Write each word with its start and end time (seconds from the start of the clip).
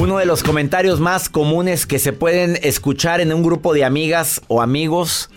Uno 0.00 0.16
de 0.16 0.24
los 0.24 0.42
comentarios 0.42 0.98
más 0.98 1.28
comunes 1.28 1.84
que 1.84 1.98
se 1.98 2.14
pueden 2.14 2.58
escuchar 2.62 3.20
en 3.20 3.34
un 3.34 3.42
grupo 3.42 3.74
de 3.74 3.84
amigas 3.84 4.40
o 4.48 4.62
amigos, 4.62 5.28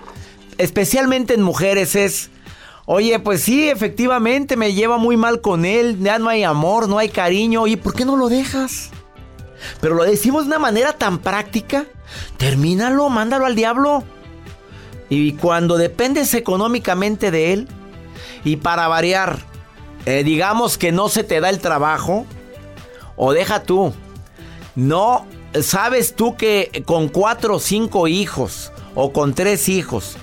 especialmente 0.57 1.33
en 1.33 1.41
mujeres, 1.41 1.97
es, 1.97 2.29
oye, 2.85 3.19
pues 3.19 3.41
sí, 3.41 3.67
efectivamente 3.67 4.55
me 4.55 4.73
lleva 4.73 4.97
muy 4.97 5.17
mal 5.17 5.41
con 5.41 5.65
él, 5.65 5.97
ya 5.99 6.17
no 6.17 6.29
hay 6.29 6.45
amor, 6.45 6.87
no 6.87 6.97
hay 6.97 7.09
cariño, 7.09 7.63
oye, 7.63 7.75
¿por 7.75 7.93
qué 7.93 8.05
no 8.05 8.15
lo 8.15 8.29
dejas? 8.29 8.91
Pero 9.81 9.95
lo 9.95 10.05
decimos 10.05 10.43
de 10.43 10.47
una 10.47 10.59
manera 10.59 10.93
tan 10.93 11.19
práctica, 11.19 11.83
termínalo, 12.37 13.09
mándalo 13.09 13.45
al 13.45 13.55
diablo. 13.55 14.05
Y 15.09 15.33
cuando 15.33 15.75
dependes 15.75 16.33
económicamente 16.33 17.31
de 17.31 17.51
él, 17.51 17.67
y 18.45 18.55
para 18.55 18.87
variar, 18.87 19.39
eh, 20.05 20.23
digamos 20.23 20.77
que 20.77 20.93
no 20.93 21.09
se 21.09 21.25
te 21.25 21.41
da 21.41 21.49
el 21.49 21.59
trabajo, 21.59 22.25
o 23.17 23.33
deja 23.33 23.63
tú, 23.63 23.93
no, 24.75 25.25
¿sabes 25.61 26.15
tú 26.15 26.35
que 26.35 26.83
con 26.85 27.09
cuatro 27.09 27.55
o 27.55 27.59
cinco 27.59 28.07
hijos 28.07 28.71
o 28.95 29.13
con 29.13 29.33
tres 29.33 29.69
hijos 29.69 30.15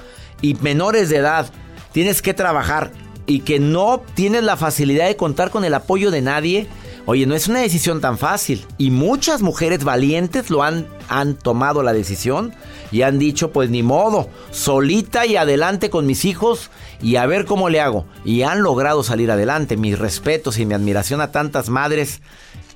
y 0.43 0.55
menores 0.55 1.09
de 1.09 1.19
edad 1.19 1.51
tienes 1.93 2.23
que 2.23 2.35
trabajar 2.35 2.93
y 3.27 3.41
que 3.41 3.61
no 3.61 4.03
tienes 4.15 4.43
la 4.43 4.57
facilidad 4.57 5.07
de 5.07 5.17
contar 5.17 5.51
con 5.51 5.65
el 5.65 5.75
apoyo 5.75 6.11
de 6.11 6.23
nadie? 6.23 6.69
Oye, 7.07 7.27
no 7.27 7.35
es 7.35 7.49
una 7.49 7.61
decisión 7.61 8.01
tan 8.01 8.19
fácil. 8.19 8.65
Y 8.77 8.91
muchas 8.91 9.41
mujeres 9.41 9.85
valientes 9.85 10.51
lo 10.51 10.63
han, 10.63 10.87
han 11.09 11.35
tomado 11.35 11.83
la 11.83 11.93
decisión 11.93 12.55
y 12.93 13.03
han 13.03 13.19
dicho, 13.19 13.53
pues 13.53 13.71
ni 13.71 13.83
modo, 13.83 14.29
solita 14.51 15.27
y 15.27 15.37
adelante 15.37 15.91
con 15.91 16.07
mis 16.07 16.25
hijos 16.25 16.71
y 17.01 17.17
a 17.17 17.27
ver 17.27 17.47
cómo 17.47 17.69
le 17.69 17.81
hago. 17.81 18.07
Y 18.25 18.43
han 18.43 18.63
logrado 18.63 19.03
salir 19.03 19.31
adelante. 19.31 19.77
Mis 19.77 19.99
respetos 19.99 20.59
y 20.59 20.67
mi 20.67 20.75
admiración 20.75 21.21
a 21.21 21.33
tantas 21.33 21.69
madres 21.69 22.21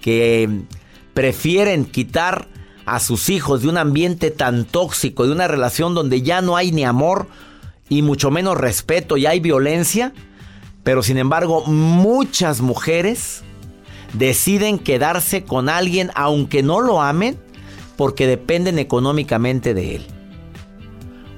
que 0.01 0.63
prefieren 1.15 1.85
quitar 1.85 2.49
a 2.87 3.01
sus 3.01 3.29
hijos 3.31 3.63
de 3.63 3.69
un 3.69 3.79
ambiente 3.79 4.31
tan 4.31 4.65
tóxico, 4.65 5.27
de 5.27 5.33
una 5.33 5.49
relación 5.49 5.95
donde 5.95 6.23
ya 6.23 6.43
no 6.43 6.57
hay 6.57 6.73
ni 6.73 6.85
amor 6.85 7.29
y 7.89 8.03
mucho 8.03 8.31
menos 8.31 8.59
respeto 8.59 9.17
y 9.17 9.27
hay 9.27 9.41
violencia. 9.41 10.13
Pero 10.83 11.03
sin 11.03 11.17
embargo, 11.17 11.65
muchas 11.65 12.61
mujeres 12.61 13.43
deciden 14.13 14.79
quedarse 14.79 15.45
con 15.45 15.69
alguien 15.69 16.11
aunque 16.15 16.63
no 16.63 16.81
lo 16.81 17.01
amen 17.01 17.39
porque 17.97 18.27
dependen 18.27 18.79
económicamente 18.79 19.73
de 19.73 19.97
él. 19.97 20.07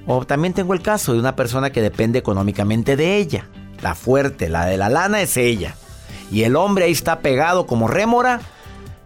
O 0.06 0.24
también 0.24 0.54
tengo 0.54 0.72
el 0.72 0.82
caso 0.82 1.12
de 1.12 1.18
una 1.18 1.36
persona 1.36 1.70
que 1.70 1.82
depende 1.82 2.18
económicamente 2.18 2.96
de 2.96 3.16
ella. 3.18 3.48
La 3.82 3.94
fuerte, 3.94 4.48
la 4.48 4.66
de 4.66 4.78
la 4.78 4.88
lana 4.88 5.20
es 5.20 5.36
ella. 5.36 5.76
Y 6.30 6.42
el 6.42 6.56
hombre 6.56 6.86
ahí 6.86 6.92
está 6.92 7.20
pegado 7.20 7.66
como 7.66 7.88
rémora 7.88 8.40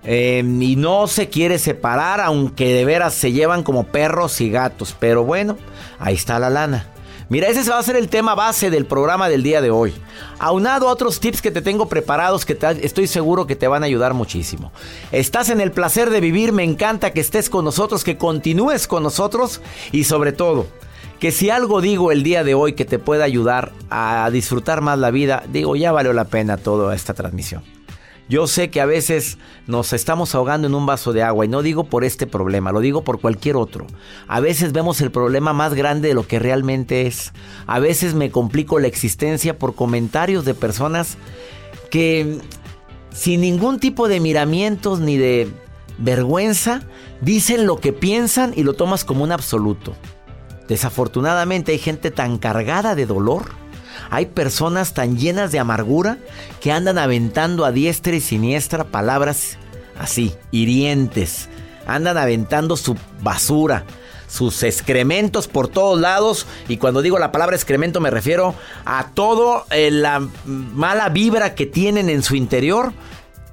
eh, 0.05 0.43
y 0.45 0.77
no 0.77 1.07
se 1.07 1.29
quiere 1.29 1.59
separar, 1.59 2.21
aunque 2.21 2.73
de 2.73 2.85
veras 2.85 3.15
se 3.15 3.33
llevan 3.33 3.63
como 3.63 3.85
perros 3.85 4.41
y 4.41 4.51
gatos. 4.51 4.97
Pero 4.99 5.25
bueno, 5.25 5.57
ahí 5.99 6.15
está 6.15 6.39
la 6.39 6.51
lana. 6.51 6.87
Mira, 7.31 7.47
ese 7.47 7.71
va 7.71 7.79
a 7.79 7.83
ser 7.85 7.95
el 7.95 8.09
tema 8.09 8.35
base 8.35 8.71
del 8.71 8.87
programa 8.87 9.29
del 9.29 9.45
día 9.45 9.61
de 9.61 9.71
hoy. 9.71 9.95
Aunado 10.41 10.89
a 10.89 10.93
otros 10.93 11.21
tips 11.21 11.41
que 11.41 11.53
te 11.53 11.63
tengo 11.63 11.89
preparados 11.89 12.45
que 12.45 12.59
estoy 12.83 13.07
seguro 13.07 13.47
que 13.47 13.55
te 13.55 13.69
van 13.69 13.85
a 13.85 13.87
ayudar 13.87 14.15
muchísimo. 14.15 14.73
Estás 15.13 15.49
en 15.49 15.61
el 15.61 15.71
placer 15.71 16.11
de 16.11 16.21
vivir, 16.21 16.53
me 16.53 16.65
encanta 16.65 17.13
que 17.13 17.21
estés 17.21 17.49
con 17.49 17.65
nosotros, 17.65 18.03
que 18.03 18.19
continúes 18.19 18.89
con 18.89 19.05
nosotros 19.05 19.61
y 19.93 20.05
sobre 20.05 20.33
todo, 20.33 20.67
que 21.21 21.31
si 21.31 21.51
algo 21.51 21.81
digo 21.81 22.11
el 22.11 22.25
día 22.25 22.43
de 22.43 22.55
hoy 22.55 22.73
que 22.73 22.85
te 22.85 22.99
pueda 22.99 23.23
ayudar 23.23 23.71
a 23.91 24.29
disfrutar 24.33 24.81
más 24.81 24.99
la 24.99 25.13
vida, 25.13 25.45
digo, 25.53 25.77
ya 25.77 25.93
valió 25.93 26.13
la 26.13 26.25
pena 26.25 26.57
toda 26.57 26.97
esta 26.97 27.15
transmisión. 27.15 27.63
Yo 28.31 28.47
sé 28.47 28.71
que 28.71 28.81
a 28.81 28.87
veces 28.87 29.39
nos 29.67 29.93
estamos 29.93 30.37
ahogando 30.37 30.69
en 30.69 30.77
un 30.77 30.87
vaso 30.87 31.13
de 31.13 31.25
agua 31.25 31.45
y 31.45 31.49
no 31.49 31.63
digo 31.63 31.83
por 31.83 32.05
este 32.05 32.29
problema, 32.29 32.71
lo 32.71 32.79
digo 32.79 33.03
por 33.03 33.21
cualquier 33.21 33.57
otro. 33.57 33.89
A 34.29 34.39
veces 34.39 34.73
vemos 34.73 35.01
el 35.01 35.11
problema 35.11 35.53
más 35.53 35.75
grande 35.75 36.07
de 36.07 36.15
lo 36.15 36.25
que 36.25 36.39
realmente 36.39 37.09
es. 37.09 37.33
A 37.67 37.81
veces 37.81 38.15
me 38.15 38.31
complico 38.31 38.79
la 38.79 38.87
existencia 38.87 39.59
por 39.59 39.75
comentarios 39.75 40.45
de 40.45 40.55
personas 40.55 41.19
que 41.91 42.39
sin 43.13 43.41
ningún 43.41 43.81
tipo 43.81 44.07
de 44.07 44.21
miramientos 44.21 45.01
ni 45.01 45.17
de 45.17 45.49
vergüenza 45.99 46.83
dicen 47.21 47.67
lo 47.67 47.81
que 47.81 47.93
piensan 47.93 48.53
y 48.55 48.63
lo 48.63 48.75
tomas 48.75 49.05
como 49.05 49.25
un 49.25 49.33
absoluto. 49.33 49.97
Desafortunadamente 50.69 51.73
hay 51.73 51.79
gente 51.79 52.13
tan 52.13 52.39
cargada 52.39 52.95
de 52.95 53.07
dolor 53.07 53.60
hay 54.09 54.27
personas 54.27 54.95
tan 54.95 55.19
llenas 55.19 55.53
de 55.53 55.59
amargura 55.59 56.19
que 56.61 56.73
andan 56.73 56.99
aventando 56.99 57.65
a 57.65 57.73
diestra 57.73 58.15
y 58.15 58.21
siniestra 58.21 58.85
palabras 58.85 59.59
así, 59.99 60.35
hirientes. 60.51 61.49
Andan 61.87 62.17
aventando 62.17 62.77
su 62.77 62.97
basura, 63.21 63.85
sus 64.27 64.63
excrementos 64.63 65.49
por 65.49 65.69
todos 65.69 66.01
lados. 66.01 66.47
Y 66.69 66.77
cuando 66.79 67.03
digo 67.03 67.19
la 67.19 67.33
palabra 67.33 67.57
excremento 67.57 68.01
me 68.01 68.11
refiero 68.11 68.55
a 68.85 69.09
todo 69.15 69.67
eh, 69.71 69.91
la 69.91 70.27
mala 70.45 71.09
vibra 71.09 71.55
que 71.55 71.67
tienen 71.67 72.09
en 72.09 72.23
su 72.23 72.37
interior 72.37 72.93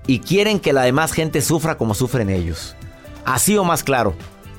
y 0.06 0.20
quieren 0.20 0.60
que 0.60 0.74
la 0.74 0.84
demás 0.84 1.12
gente 1.12 1.42
sufra 1.42 1.78
como 1.78 1.94
sufren 1.94 2.30
ellos. 2.30 2.76
Así 3.26 3.58
o 3.58 3.64
más 3.64 3.84
claro. 3.84 4.16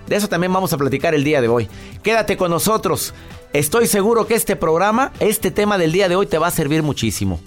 De 0.06 0.16
eso 0.16 0.28
también 0.28 0.52
vamos 0.52 0.72
a 0.72 0.78
platicar 0.78 1.14
el 1.14 1.24
día 1.24 1.40
de 1.40 1.48
hoy. 1.48 1.68
Quédate 2.02 2.36
con 2.36 2.50
nosotros. 2.50 3.14
Estoy 3.52 3.86
seguro 3.86 4.26
que 4.26 4.34
este 4.34 4.56
programa, 4.56 5.12
este 5.20 5.50
tema 5.50 5.78
del 5.78 5.92
día 5.92 6.08
de 6.08 6.16
hoy 6.16 6.26
te 6.26 6.38
va 6.38 6.48
a 6.48 6.50
servir 6.50 6.82
muchísimo. 6.82 7.40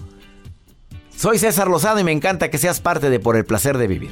Soy 1.16 1.38
César 1.38 1.68
Lozano 1.68 2.00
y 2.00 2.04
me 2.04 2.12
encanta 2.12 2.50
que 2.50 2.58
seas 2.58 2.80
parte 2.80 3.12
de 3.12 3.20
Por 3.20 3.36
el 3.36 3.46
Placer 3.46 3.78
de 3.78 3.88
Vivir. 3.88 4.12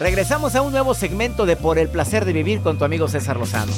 Regresamos 0.00 0.54
a 0.54 0.62
un 0.62 0.72
nuevo 0.72 0.94
segmento 0.94 1.44
de 1.44 1.56
Por 1.56 1.78
el 1.78 1.90
placer 1.90 2.24
de 2.24 2.32
vivir 2.32 2.62
con 2.62 2.78
tu 2.78 2.86
amigo 2.86 3.06
César 3.06 3.36
Lozano. 3.36 3.70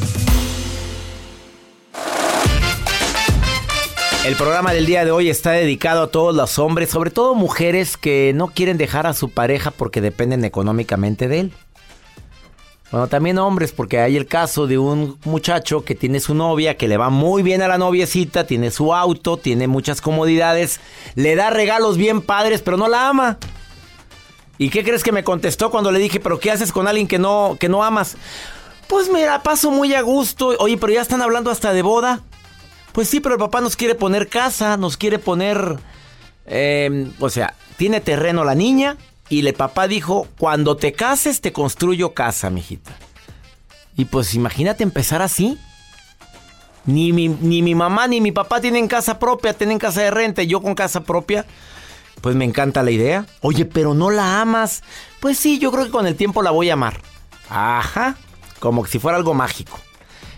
El 4.25 4.37
programa 4.37 4.73
del 4.73 4.87
día 4.87 5.05
de 5.05 5.11
hoy 5.11 5.29
está 5.29 5.51
dedicado 5.51 6.03
a 6.03 6.11
todos 6.13 6.33
los 6.33 6.61
hombres, 6.61 6.91
sobre 6.91 7.11
todo 7.11 7.35
mujeres 7.35 7.97
que 7.97 8.31
no 8.37 8.47
quieren 8.47 8.79
dejar 8.79 9.09
a 9.09 9.15
su 9.15 9.31
pareja 9.31 9.73
porque 9.73 10.01
dependen 10.01 10.45
económicamente 10.45 11.27
de 11.27 11.41
él. 11.41 11.53
Bueno, 12.93 13.09
también 13.09 13.39
hombres, 13.39 13.73
porque 13.73 13.99
hay 13.99 14.17
el 14.17 14.27
caso 14.27 14.69
de 14.69 14.79
un 14.79 15.19
muchacho 15.25 15.85
que 15.85 15.97
tiene 15.97 16.21
su 16.21 16.37
novia, 16.37 16.77
que 16.77 16.87
le 16.87 16.99
va 16.99 17.11
muy 17.11 17.43
bien 17.43 17.63
a 17.63 17.69
la 17.69 17.79
noviecita, 17.79 18.47
tiene 18.47 18.71
su 18.71 18.95
auto, 18.95 19.39
tiene 19.39 19.67
muchas 19.67 20.01
comodidades, 20.01 20.79
le 21.17 21.35
da 21.35 21.51
regalos 21.51 21.97
bien 21.97 22.21
padres, 22.21 22.63
pero 22.63 22.77
no 22.77 22.87
la 22.87 23.09
ama. 23.09 23.39
¿Y 24.62 24.70
qué 24.70 24.85
crees 24.85 25.03
que 25.03 25.11
me 25.11 25.25
contestó 25.25 25.73
cuando 25.73 25.91
le 25.91 25.99
dije, 25.99 26.20
pero 26.20 26.38
qué 26.38 26.53
haces 26.53 26.70
con 26.70 26.87
alguien 26.87 27.09
que 27.09 27.19
no, 27.19 27.56
que 27.59 27.69
no 27.69 27.82
amas? 27.82 28.17
Pues 28.87 29.11
mira, 29.11 29.43
paso 29.43 29.73
muy 29.73 29.93
a 29.93 30.03
gusto. 30.03 30.55
Oye, 30.61 30.76
pero 30.76 30.93
ya 30.93 31.00
están 31.00 31.20
hablando 31.20 31.50
hasta 31.50 31.73
de 31.73 31.82
boda. 31.82 32.20
Pues 32.93 33.09
sí, 33.09 33.19
pero 33.19 33.35
el 33.35 33.41
papá 33.41 33.61
nos 33.61 33.75
quiere 33.75 33.97
poner 33.97 34.29
casa, 34.29 34.76
nos 34.76 34.97
quiere 34.97 35.19
poner... 35.19 35.81
Eh, 36.47 37.11
o 37.19 37.29
sea, 37.29 37.56
tiene 37.76 38.00
terreno 38.00 38.44
la 38.44 38.55
niña 38.55 38.99
y 39.29 39.44
el 39.44 39.53
papá 39.55 39.88
dijo, 39.88 40.29
cuando 40.38 40.76
te 40.76 40.93
cases 40.93 41.41
te 41.41 41.53
construyo 41.53 42.15
casa, 42.15 42.49
mijita. 42.49 42.93
Y 43.97 44.05
pues 44.05 44.32
imagínate 44.35 44.85
empezar 44.85 45.23
así. 45.23 45.58
Ni 46.85 47.12
mi, 47.12 47.29
ni 47.29 47.62
mi 47.62 47.75
mamá 47.75 48.06
ni 48.06 48.20
mi 48.20 48.31
papá 48.31 48.61
tienen 48.61 48.87
casa 48.87 49.19
propia, 49.19 49.55
tienen 49.55 49.81
casa 49.81 50.03
de 50.03 50.12
renta, 50.12 50.44
yo 50.44 50.62
con 50.62 50.76
casa 50.76 51.00
propia. 51.00 51.47
Pues 52.23 52.37
me 52.37 52.45
encanta 52.47 52.83
la 52.83 52.93
idea. 52.93 53.27
Oye, 53.41 53.67
pero 53.67 53.93
no 53.93 54.11
la 54.11 54.41
amas. 54.41 54.83
Pues 55.21 55.39
sí, 55.39 55.59
yo 55.59 55.71
creo 55.71 55.85
que 55.85 55.91
con 55.91 56.07
el 56.07 56.17
tiempo 56.17 56.43
la 56.43 56.53
voy 56.53 56.71
a 56.71 56.75
amar. 56.75 57.01
Ajá, 57.51 58.17
como 58.61 58.87
si 58.87 58.99
fuera 58.99 59.19
algo 59.19 59.35
mágico. 59.35 59.79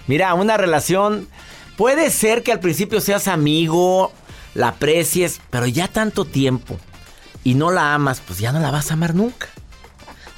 Mira, 0.06 0.34
una 0.34 0.56
relación 0.56 1.28
puede 1.76 2.10
ser 2.10 2.42
que 2.42 2.52
al 2.52 2.60
principio 2.60 3.00
seas 3.00 3.28
amigo, 3.28 4.12
la 4.54 4.68
aprecies, 4.68 5.40
pero 5.50 5.66
ya 5.66 5.86
tanto 5.86 6.24
tiempo 6.24 6.78
y 7.44 7.54
no 7.54 7.70
la 7.70 7.94
amas, 7.94 8.20
pues 8.26 8.38
ya 8.38 8.50
no 8.50 8.60
la 8.60 8.70
vas 8.70 8.90
a 8.90 8.94
amar 8.94 9.14
nunca. 9.14 9.48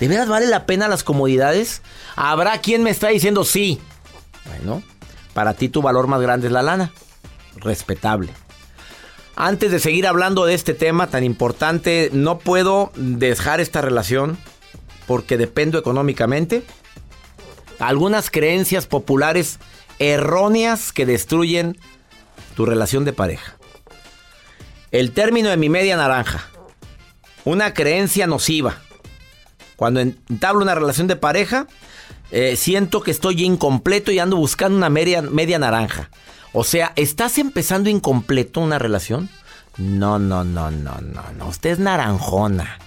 ¿De 0.00 0.08
veras 0.08 0.28
vale 0.28 0.46
la 0.46 0.66
pena 0.66 0.88
las 0.88 1.04
comodidades? 1.04 1.80
Habrá 2.16 2.58
quien 2.58 2.82
me 2.82 2.90
está 2.90 3.08
diciendo 3.08 3.44
sí. 3.44 3.80
Bueno, 4.44 4.82
para 5.32 5.54
ti 5.54 5.68
tu 5.68 5.80
valor 5.80 6.08
más 6.08 6.20
grande 6.20 6.48
es 6.48 6.52
la 6.52 6.62
lana. 6.62 6.92
Respetable. 7.56 8.32
Antes 9.38 9.70
de 9.70 9.80
seguir 9.80 10.06
hablando 10.06 10.46
de 10.46 10.54
este 10.54 10.72
tema 10.72 11.08
tan 11.08 11.22
importante, 11.22 12.08
no 12.14 12.38
puedo 12.38 12.90
dejar 12.96 13.60
esta 13.60 13.82
relación 13.82 14.38
porque 15.06 15.36
dependo 15.36 15.78
económicamente. 15.78 16.62
Algunas 17.78 18.30
creencias 18.30 18.86
populares 18.86 19.58
erróneas 19.98 20.90
que 20.90 21.04
destruyen 21.04 21.76
tu 22.54 22.64
relación 22.64 23.04
de 23.04 23.12
pareja. 23.12 23.58
El 24.90 25.12
término 25.12 25.50
de 25.50 25.58
mi 25.58 25.68
media 25.68 25.98
naranja. 25.98 26.48
Una 27.44 27.74
creencia 27.74 28.26
nociva. 28.26 28.78
Cuando 29.76 30.00
entablo 30.00 30.62
una 30.62 30.74
relación 30.74 31.08
de 31.08 31.16
pareja, 31.16 31.66
eh, 32.30 32.56
siento 32.56 33.02
que 33.02 33.10
estoy 33.10 33.44
incompleto 33.44 34.10
y 34.12 34.18
ando 34.18 34.36
buscando 34.36 34.78
una 34.78 34.88
media, 34.88 35.20
media 35.20 35.58
naranja. 35.58 36.08
O 36.58 36.64
sea, 36.64 36.94
¿estás 36.96 37.36
empezando 37.36 37.90
incompleto 37.90 38.60
una 38.60 38.78
relación? 38.78 39.28
No, 39.76 40.18
no, 40.18 40.42
no, 40.42 40.70
no, 40.70 41.02
no, 41.02 41.22
no. 41.36 41.48
Usted 41.48 41.72
es 41.72 41.78
naranjona 41.78 42.78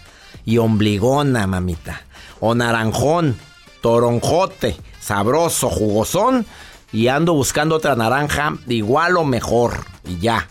y 0.44 0.57
ombligona, 0.57 1.45
mamita. 1.45 2.01
O 2.39 2.56
naranjón, 2.56 3.38
toronjote, 3.81 4.75
sabroso, 5.00 5.69
jugosón. 5.69 6.48
Y 6.92 7.10
ando 7.10 7.36
buscando 7.36 7.75
otra 7.75 7.95
naranja 7.95 8.56
igual 8.68 9.18
o 9.18 9.24
mejor. 9.24 9.86
Y 10.04 10.18
ya. 10.18 10.48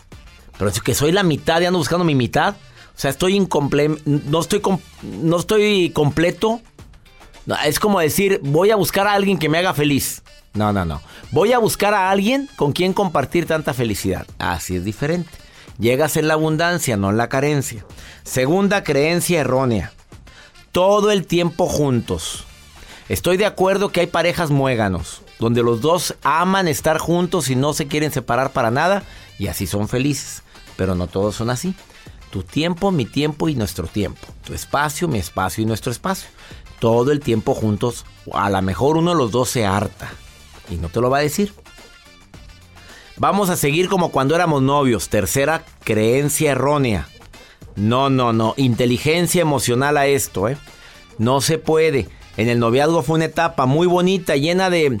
Pero 0.57 0.69
es 0.69 0.79
que 0.79 0.95
soy 0.95 1.11
la 1.11 1.23
mitad 1.23 1.59
y 1.59 1.65
ando 1.65 1.79
buscando 1.79 2.05
mi 2.05 2.15
mitad. 2.15 2.55
O 2.55 2.99
sea, 2.99 3.11
estoy 3.11 3.35
incomple 3.35 3.97
no 4.05 4.39
estoy 4.39 4.61
no 5.03 5.37
estoy 5.37 5.89
completo. 5.89 6.61
Es 7.65 7.81
como 7.81 7.99
decir, 7.99 8.39
voy 8.43 8.71
a 8.71 8.77
buscar 8.77 9.07
a 9.07 9.13
alguien 9.13 9.37
que 9.37 9.49
me 9.49 9.57
haga 9.57 9.73
feliz. 9.73 10.23
No, 10.53 10.73
no, 10.73 10.85
no. 10.85 11.01
Voy 11.31 11.53
a 11.53 11.59
buscar 11.59 11.93
a 11.93 12.09
alguien 12.09 12.49
con 12.55 12.71
quien 12.71 12.93
compartir 12.93 13.45
tanta 13.45 13.73
felicidad. 13.73 14.25
Así 14.39 14.75
es 14.75 14.83
diferente. 14.83 15.29
Llegas 15.79 16.17
en 16.17 16.27
la 16.27 16.33
abundancia, 16.33 16.97
no 16.97 17.09
en 17.09 17.17
la 17.17 17.29
carencia. 17.29 17.85
Segunda 18.23 18.83
creencia 18.83 19.39
errónea. 19.39 19.93
Todo 20.71 21.11
el 21.11 21.25
tiempo 21.25 21.67
juntos. 21.67 22.45
Estoy 23.07 23.37
de 23.37 23.45
acuerdo 23.45 23.89
que 23.89 24.01
hay 24.01 24.07
parejas 24.07 24.51
muéganos, 24.51 25.21
donde 25.39 25.63
los 25.63 25.81
dos 25.81 26.15
aman 26.21 26.67
estar 26.67 26.97
juntos 26.99 27.49
y 27.49 27.55
no 27.55 27.73
se 27.73 27.87
quieren 27.87 28.11
separar 28.11 28.51
para 28.51 28.69
nada, 28.69 29.03
y 29.39 29.47
así 29.47 29.65
son 29.65 29.87
felices. 29.87 30.43
Pero 30.75 30.95
no 30.95 31.07
todos 31.07 31.35
son 31.35 31.49
así. 31.49 31.73
Tu 32.29 32.43
tiempo, 32.43 32.91
mi 32.91 33.05
tiempo 33.05 33.49
y 33.49 33.55
nuestro 33.55 33.87
tiempo. 33.87 34.27
Tu 34.45 34.53
espacio, 34.53 35.07
mi 35.07 35.17
espacio 35.17 35.63
y 35.63 35.65
nuestro 35.65 35.91
espacio. 35.91 36.29
Todo 36.79 37.11
el 37.11 37.19
tiempo 37.19 37.55
juntos. 37.55 38.05
A 38.33 38.49
lo 38.49 38.61
mejor 38.61 38.97
uno 38.97 39.11
de 39.11 39.17
los 39.17 39.31
dos 39.31 39.49
se 39.49 39.65
harta. 39.65 40.11
Y 40.69 40.75
no 40.75 40.89
te 40.89 41.01
lo 41.01 41.09
va 41.09 41.19
a 41.19 41.21
decir. 41.21 41.53
Vamos 43.17 43.49
a 43.49 43.57
seguir 43.57 43.89
como 43.89 44.11
cuando 44.11 44.35
éramos 44.35 44.61
novios. 44.61 45.09
Tercera 45.09 45.65
creencia 45.83 46.51
errónea. 46.51 47.07
No, 47.75 48.09
no, 48.09 48.33
no. 48.33 48.53
Inteligencia 48.57 49.41
emocional 49.41 49.97
a 49.97 50.07
esto, 50.07 50.47
¿eh? 50.47 50.57
No 51.17 51.41
se 51.41 51.57
puede. 51.57 52.07
En 52.37 52.47
el 52.47 52.59
noviazgo 52.59 53.03
fue 53.03 53.15
una 53.15 53.25
etapa 53.25 53.65
muy 53.65 53.87
bonita, 53.87 54.37
llena 54.37 54.69
de 54.69 54.99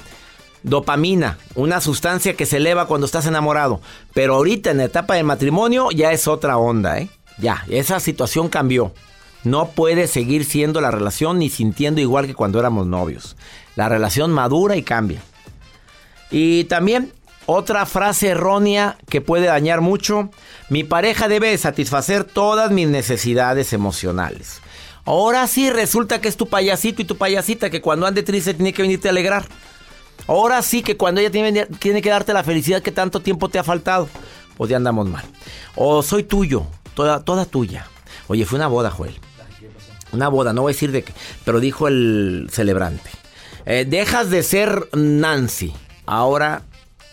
dopamina, 0.63 1.37
una 1.55 1.79
sustancia 1.79 2.35
que 2.35 2.45
se 2.45 2.57
eleva 2.57 2.87
cuando 2.87 3.05
estás 3.05 3.25
enamorado. 3.25 3.79
Pero 4.13 4.35
ahorita 4.35 4.71
en 4.71 4.77
la 4.77 4.85
etapa 4.85 5.15
del 5.15 5.23
matrimonio 5.23 5.89
ya 5.91 6.11
es 6.11 6.27
otra 6.27 6.57
onda, 6.57 6.99
¿eh? 6.99 7.09
Ya, 7.37 7.63
esa 7.69 8.01
situación 8.01 8.49
cambió. 8.49 8.93
No 9.45 9.69
puede 9.69 10.07
seguir 10.07 10.43
siendo 10.43 10.81
la 10.81 10.91
relación 10.91 11.39
ni 11.39 11.49
sintiendo 11.49 12.01
igual 12.01 12.27
que 12.27 12.35
cuando 12.35 12.59
éramos 12.59 12.85
novios. 12.87 13.37
La 13.77 13.87
relación 13.87 14.31
madura 14.31 14.75
y 14.75 14.83
cambia. 14.83 15.21
Y 16.31 16.65
también 16.65 17.11
otra 17.45 17.85
frase 17.85 18.29
errónea 18.29 18.97
que 19.09 19.21
puede 19.21 19.47
dañar 19.47 19.81
mucho. 19.81 20.29
Mi 20.69 20.83
pareja 20.83 21.27
debe 21.27 21.57
satisfacer 21.57 22.23
todas 22.23 22.71
mis 22.71 22.87
necesidades 22.87 23.73
emocionales. 23.73 24.61
Ahora 25.05 25.47
sí 25.47 25.71
resulta 25.71 26.21
que 26.21 26.27
es 26.27 26.37
tu 26.37 26.47
payasito 26.47 27.01
y 27.01 27.05
tu 27.05 27.17
payasita 27.17 27.71
que 27.71 27.81
cuando 27.81 28.05
ande 28.05 28.21
triste 28.21 28.53
tiene 28.53 28.73
que 28.73 28.83
venirte 28.83 29.07
a 29.07 29.11
alegrar. 29.11 29.45
Ahora 30.27 30.61
sí 30.61 30.83
que 30.83 30.97
cuando 30.97 31.21
ella 31.21 31.31
tiene, 31.31 31.65
tiene 31.65 32.03
que 32.03 32.09
darte 32.11 32.33
la 32.33 32.43
felicidad 32.43 32.83
que 32.83 32.91
tanto 32.91 33.19
tiempo 33.19 33.49
te 33.49 33.57
ha 33.57 33.63
faltado. 33.63 34.07
Pues 34.55 34.69
ya 34.69 34.77
andamos 34.77 35.09
mal. 35.09 35.25
O 35.75 36.03
soy 36.03 36.23
tuyo, 36.23 36.67
toda, 36.93 37.23
toda 37.23 37.45
tuya. 37.45 37.87
Oye, 38.27 38.45
fue 38.45 38.57
una 38.57 38.67
boda, 38.67 38.91
Joel. 38.91 39.19
Una 40.11 40.27
boda, 40.27 40.53
no 40.53 40.61
voy 40.61 40.71
a 40.71 40.75
decir 40.75 40.91
de 40.91 41.03
qué, 41.03 41.13
pero 41.45 41.59
dijo 41.59 41.87
el 41.87 42.47
celebrante. 42.51 43.09
Eh, 43.65 43.85
dejas 43.87 44.29
de 44.29 44.43
ser 44.43 44.89
Nancy, 44.93 45.73
ahora 46.09 46.63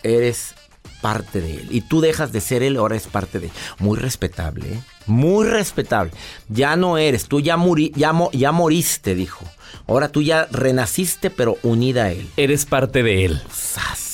eres 0.03 0.55
parte 1.01 1.41
de 1.41 1.55
él. 1.55 1.67
Y 1.69 1.81
tú 1.81 2.01
dejas 2.01 2.31
de 2.31 2.41
ser 2.41 2.63
él, 2.63 2.77
ahora 2.77 2.95
es 2.95 3.07
parte 3.07 3.39
de 3.39 3.47
él. 3.47 3.53
Muy 3.79 3.97
respetable, 3.97 4.73
¿eh? 4.73 4.79
Muy 5.05 5.47
respetable. 5.47 6.11
Ya 6.49 6.75
no 6.75 6.97
eres, 6.97 7.27
tú 7.27 7.39
ya, 7.39 7.55
muri, 7.57 7.93
ya, 7.95 8.13
ya 8.33 8.51
moriste, 8.51 9.15
dijo. 9.15 9.45
Ahora 9.87 10.09
tú 10.09 10.21
ya 10.21 10.47
renaciste, 10.51 11.29
pero 11.29 11.57
unida 11.63 12.05
a 12.05 12.11
él. 12.11 12.27
Eres 12.35 12.65
parte 12.65 13.03
de 13.03 13.25
él. 13.25 13.41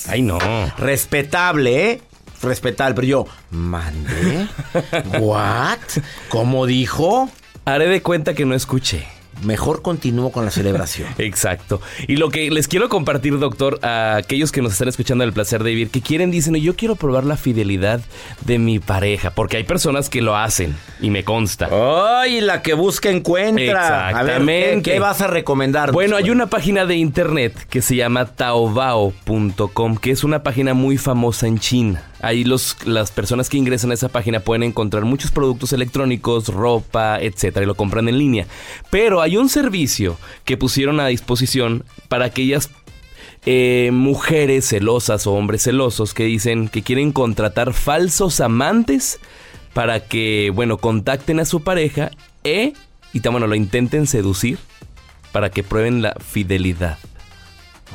Ay, 0.06 0.22
no. 0.22 0.38
Respetable, 0.78 1.90
¿eh? 1.90 2.02
Respetable, 2.42 2.94
pero 2.94 3.06
yo, 3.06 3.26
¿mande? 3.50 4.46
¿What? 5.18 5.78
¿Cómo 6.28 6.66
dijo? 6.66 7.30
Haré 7.64 7.88
de 7.88 8.02
cuenta 8.02 8.34
que 8.34 8.44
no 8.44 8.54
escuché 8.54 9.13
mejor 9.42 9.82
continúo 9.82 10.30
con 10.30 10.44
la 10.44 10.50
celebración. 10.52 11.08
Exacto. 11.18 11.80
Y 12.06 12.16
lo 12.16 12.30
que 12.30 12.50
les 12.50 12.68
quiero 12.68 12.88
compartir, 12.88 13.38
doctor, 13.38 13.78
a 13.82 14.16
aquellos 14.16 14.52
que 14.52 14.62
nos 14.62 14.72
están 14.72 14.88
escuchando 14.88 15.24
el 15.24 15.32
placer 15.32 15.62
de 15.62 15.70
vivir, 15.70 15.90
que 15.90 16.00
quieren, 16.00 16.30
dicen, 16.30 16.54
yo 16.56 16.76
quiero 16.76 16.96
probar 16.96 17.24
la 17.24 17.36
fidelidad 17.36 18.00
de 18.44 18.58
mi 18.58 18.78
pareja, 18.78 19.30
porque 19.30 19.56
hay 19.56 19.64
personas 19.64 20.08
que 20.08 20.22
lo 20.22 20.36
hacen 20.36 20.76
y 21.00 21.10
me 21.10 21.24
consta. 21.24 21.68
¡Ay, 22.20 22.40
la 22.40 22.62
que 22.62 22.74
busca 22.74 23.10
encuentra! 23.10 24.10
Exactamente. 24.10 24.92
¿qué, 24.92 24.98
vas 24.98 25.20
a 25.20 25.26
recomendar? 25.26 25.92
Bueno, 25.92 26.16
hay 26.16 26.30
una 26.30 26.46
página 26.46 26.86
de 26.86 26.96
internet 26.96 27.66
que 27.68 27.82
se 27.82 27.96
llama 27.96 28.26
taobao.com, 28.26 29.96
que 29.96 30.10
es 30.10 30.24
una 30.24 30.42
página 30.42 30.74
muy 30.74 30.98
famosa 30.98 31.46
en 31.46 31.58
China. 31.58 32.02
Ahí 32.24 32.44
los, 32.44 32.76
las 32.86 33.10
personas 33.10 33.48
que 33.48 33.58
ingresan 33.58 33.90
a 33.90 33.94
esa 33.94 34.08
página 34.08 34.40
pueden 34.40 34.62
encontrar 34.62 35.04
muchos 35.04 35.30
productos 35.30 35.72
electrónicos, 35.72 36.48
ropa, 36.48 37.20
etcétera, 37.20 37.64
y 37.64 37.66
lo 37.66 37.74
compran 37.74 38.08
en 38.08 38.18
línea. 38.18 38.46
Pero 38.90 39.20
hay 39.20 39.36
un 39.36 39.48
servicio 39.48 40.16
que 40.44 40.56
pusieron 40.56 41.00
a 41.00 41.08
disposición 41.08 41.84
para 42.08 42.24
aquellas 42.24 42.70
eh, 43.46 43.90
mujeres 43.92 44.66
celosas 44.66 45.26
o 45.26 45.34
hombres 45.34 45.64
celosos 45.64 46.14
que 46.14 46.24
dicen 46.24 46.68
que 46.68 46.82
quieren 46.82 47.12
contratar 47.12 47.74
falsos 47.74 48.40
amantes 48.40 49.20
para 49.74 50.00
que, 50.00 50.50
bueno, 50.54 50.78
contacten 50.78 51.40
a 51.40 51.44
su 51.44 51.62
pareja 51.62 52.10
e, 52.42 52.72
y 53.12 53.20
bueno, 53.20 53.46
lo 53.46 53.54
intenten 53.54 54.06
seducir 54.06 54.58
para 55.30 55.50
que 55.50 55.62
prueben 55.62 56.00
la 56.00 56.14
fidelidad. 56.14 56.98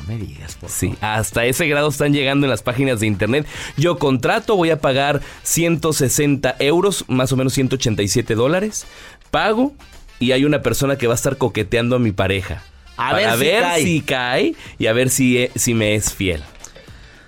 No 0.00 0.08
me 0.08 0.18
digas, 0.18 0.56
por 0.56 0.70
Sí, 0.70 0.94
hasta 1.00 1.44
ese 1.44 1.66
grado 1.66 1.88
están 1.88 2.12
llegando 2.12 2.46
en 2.46 2.50
las 2.50 2.62
páginas 2.62 3.00
de 3.00 3.06
internet. 3.06 3.46
Yo 3.76 3.98
contrato, 3.98 4.56
voy 4.56 4.70
a 4.70 4.80
pagar 4.80 5.20
160 5.42 6.56
euros, 6.58 7.04
más 7.08 7.32
o 7.32 7.36
menos 7.36 7.52
187 7.54 8.34
dólares. 8.34 8.86
Pago 9.30 9.74
y 10.18 10.32
hay 10.32 10.44
una 10.44 10.62
persona 10.62 10.96
que 10.96 11.06
va 11.06 11.14
a 11.14 11.16
estar 11.16 11.36
coqueteando 11.36 11.96
a 11.96 11.98
mi 11.98 12.12
pareja. 12.12 12.62
A 12.96 13.14
ver, 13.14 13.64
si, 13.82 14.02
cae. 14.02 14.54
y 14.78 14.86
a 14.86 14.92
ver 14.92 15.08
si, 15.08 15.38
eh, 15.38 15.50
si 15.54 15.72
me 15.72 15.94
es 15.94 16.12
fiel. 16.12 16.42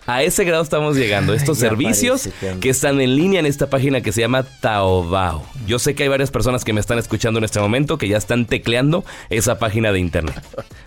A 0.07 0.23
ese 0.23 0.45
grado 0.45 0.63
estamos 0.63 0.97
llegando. 0.97 1.33
Estos 1.33 1.59
servicios 1.59 2.29
que, 2.61 2.71
están 2.71 3.01
en 3.01 3.15
línea 3.15 3.39
en 3.39 3.47
esta 3.47 3.71
página 3.71 4.01
que 4.01 4.11
se 4.11 4.21
llama 4.21 4.43
Taobao. 4.43 5.47
Yo 5.67 5.79
sé 5.79 5.95
que 5.95 6.03
hay 6.03 6.09
varias 6.09 6.33
personas 6.33 6.65
que 6.65 6.73
me 6.73 6.81
están 6.81 6.99
escuchando 6.99 7.39
en 7.39 7.45
este 7.45 7.61
momento 7.61 7.99
que 7.99 8.09
ya 8.09 8.17
están 8.17 8.47
tecleando 8.47 9.05
esa 9.31 9.59
página 9.59 9.93
de 9.93 10.01
internet. 10.01 10.35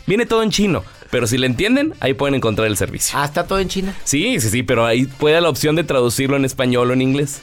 Viene 0.05 0.25
todo 0.25 0.43
en 0.43 0.49
chino, 0.49 0.83
pero 1.11 1.27
si 1.27 1.37
le 1.37 1.47
entienden, 1.47 1.93
ahí 2.01 2.13
pueden 2.13 2.35
encontrar 2.35 2.67
el 2.67 2.75
servicio. 2.75 3.17
¿Ah, 3.17 3.25
está 3.25 3.47
todo 3.47 3.59
en 3.59 3.69
chino? 3.69 3.93
Sí, 4.03 4.39
sí, 4.41 4.49
sí, 4.49 4.63
pero 4.63 4.85
ahí 4.85 5.05
puede 5.05 5.39
la 5.39 5.49
opción 5.49 5.77
de 5.77 5.85
traducirlo 5.85 6.35
en 6.35 6.43
español 6.43 6.91
o 6.91 6.93
en 6.93 7.01
inglés. 7.01 7.41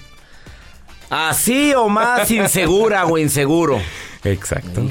Así 1.09 1.73
o 1.75 1.89
más 1.89 2.31
insegura 2.31 3.07
o 3.07 3.17
inseguro. 3.17 3.81
Exacto. 4.25 4.83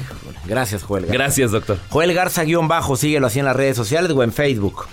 Gracias, 0.46 0.82
Joel. 0.82 1.06
Gracias, 1.06 1.52
doctor. 1.52 1.78
Joel 1.90 2.12
Garza-bajo, 2.12 2.96
síguelo 2.96 3.28
así 3.28 3.38
en 3.38 3.44
las 3.44 3.56
redes 3.56 3.76
sociales 3.76 4.10
o 4.12 4.22
en 4.22 4.32
Facebook. 4.32 4.86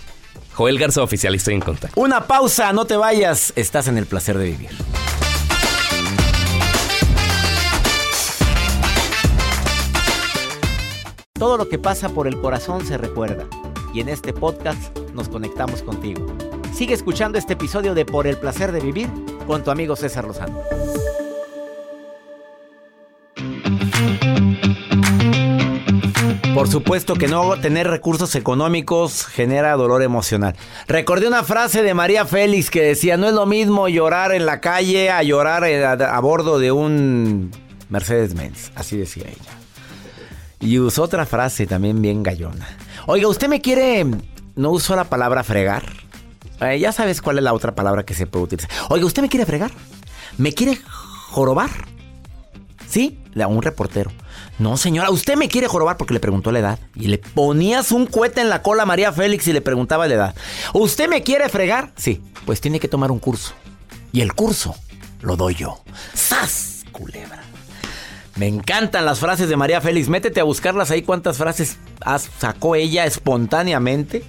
Joel 0.60 0.78
Garza 0.78 1.02
Oficial, 1.02 1.34
estoy 1.36 1.54
en 1.54 1.62
contacto. 1.62 1.98
Una 2.02 2.28
pausa, 2.28 2.74
no 2.74 2.84
te 2.84 2.98
vayas, 2.98 3.54
estás 3.56 3.88
en 3.88 3.98
el 3.98 4.06
placer 4.06 4.38
de 4.38 4.44
vivir. 4.48 4.70
Todo 11.32 11.56
lo 11.56 11.70
que 11.70 11.80
pasa 11.80 12.10
por 12.10 12.28
el 12.28 12.42
corazón 12.42 12.86
se 12.86 12.98
recuerda 12.98 13.48
y 13.94 14.02
en 14.02 14.10
este 14.10 14.34
podcast 14.34 14.98
nos 15.14 15.30
conectamos 15.30 15.82
contigo. 15.82 16.28
Sigue 16.74 16.94
escuchando 16.94 17.38
este 17.38 17.54
episodio 17.54 17.96
de 17.96 18.04
Por 18.04 18.28
el 18.28 18.36
placer 18.36 18.74
de 18.74 18.82
vivir 18.82 19.08
con 19.48 19.64
tu 19.64 19.72
amigo 19.72 19.96
César 19.96 20.26
Lozano. 20.26 20.60
Por 26.60 26.68
supuesto 26.68 27.16
que 27.16 27.30
no 27.30 27.58
tener 27.58 27.88
recursos 27.88 28.36
económicos 28.36 29.26
genera 29.28 29.78
dolor 29.78 30.04
emocional. 30.04 30.58
Recordé 30.90 31.26
una 31.26 31.46
frase 31.46 31.84
de 31.84 31.94
María 31.94 32.26
Félix 32.26 32.70
que 32.70 32.82
decía, 32.82 33.16
no 33.16 33.28
es 33.28 33.34
lo 33.34 33.46
mismo 33.46 33.88
llorar 33.88 34.34
en 34.34 34.46
la 34.46 34.60
calle 34.60 35.10
a 35.10 35.24
llorar 35.24 35.64
a, 35.64 36.20
bordo 36.20 36.60
de 36.60 36.74
un 36.74 37.50
Mercedes-Benz. 37.88 38.74
Así 38.76 38.98
decía 38.98 39.24
ella. 39.28 39.52
Y 40.60 40.80
usó 40.80 41.04
otra 41.04 41.26
frase 41.26 41.66
también 41.66 42.02
bien 42.02 42.24
gallona. 42.24 42.68
Oiga, 43.06 43.30
¿usted 43.30 43.48
me 43.48 43.62
quiere... 43.62 44.06
No 44.58 44.72
usó 44.72 44.98
la 44.98 45.06
palabra 45.06 45.46
fregar? 45.46 45.86
Eh, 46.60 46.78
ya 46.78 46.92
sabes 46.92 47.22
cuál 47.22 47.38
es 47.38 47.44
la 47.46 47.54
otra 47.54 47.74
palabra 47.74 48.04
que 48.04 48.16
se 48.16 48.28
puede 48.28 48.44
utilizar. 48.44 48.70
Oiga, 48.90 49.06
¿usted 49.06 49.22
me 49.22 49.30
quiere 49.30 49.46
fregar? 49.46 49.72
¿Me 50.38 50.52
quiere 50.52 50.78
jorobar? 51.30 51.70
¿Sí? 52.86 53.18
Un 53.34 53.62
reportero. 53.62 54.12
No, 54.60 54.76
señora, 54.76 55.10
usted 55.10 55.38
me 55.38 55.48
quiere 55.48 55.68
jorobar 55.68 55.96
porque 55.96 56.14
le 56.14 56.20
preguntó 56.20 56.52
la 56.52 56.60
edad. 56.60 56.80
Y 56.96 57.08
le 57.08 57.18
ponías 57.18 57.92
un 57.92 58.06
cohete 58.06 58.42
en 58.42 58.50
la 58.50 58.62
cola 58.62 58.84
a 58.84 58.86
María 58.86 59.14
Félix 59.14 59.48
y 59.48 59.54
le 59.54 59.62
preguntaba 59.62 60.08
la 60.08 60.14
edad. 60.14 60.36
¿Usted 60.74 61.10
me 61.10 61.24
quiere 61.24 61.48
fregar? 61.50 61.92
Sí, 61.96 62.22
pues 62.46 62.60
tiene 62.60 62.80
que 62.80 62.90
tomar 62.90 63.10
un 63.12 63.20
curso. 63.20 63.54
Y 64.12 64.22
el 64.22 64.34
curso 64.34 64.76
lo 65.22 65.38
doy 65.38 65.56
yo. 65.56 65.82
¡Sas! 66.14 66.84
Culebra. 66.92 67.42
Me 68.36 68.48
encantan 68.48 69.06
las 69.06 69.20
frases 69.20 69.48
de 69.48 69.56
María 69.56 69.80
Félix. 69.80 70.10
Métete 70.10 70.42
a 70.42 70.44
buscarlas 70.44 70.92
ahí 70.92 71.02
cuántas 71.04 71.38
frases 71.38 71.78
sacó 72.40 72.76
ella 72.76 73.06
espontáneamente 73.06 74.24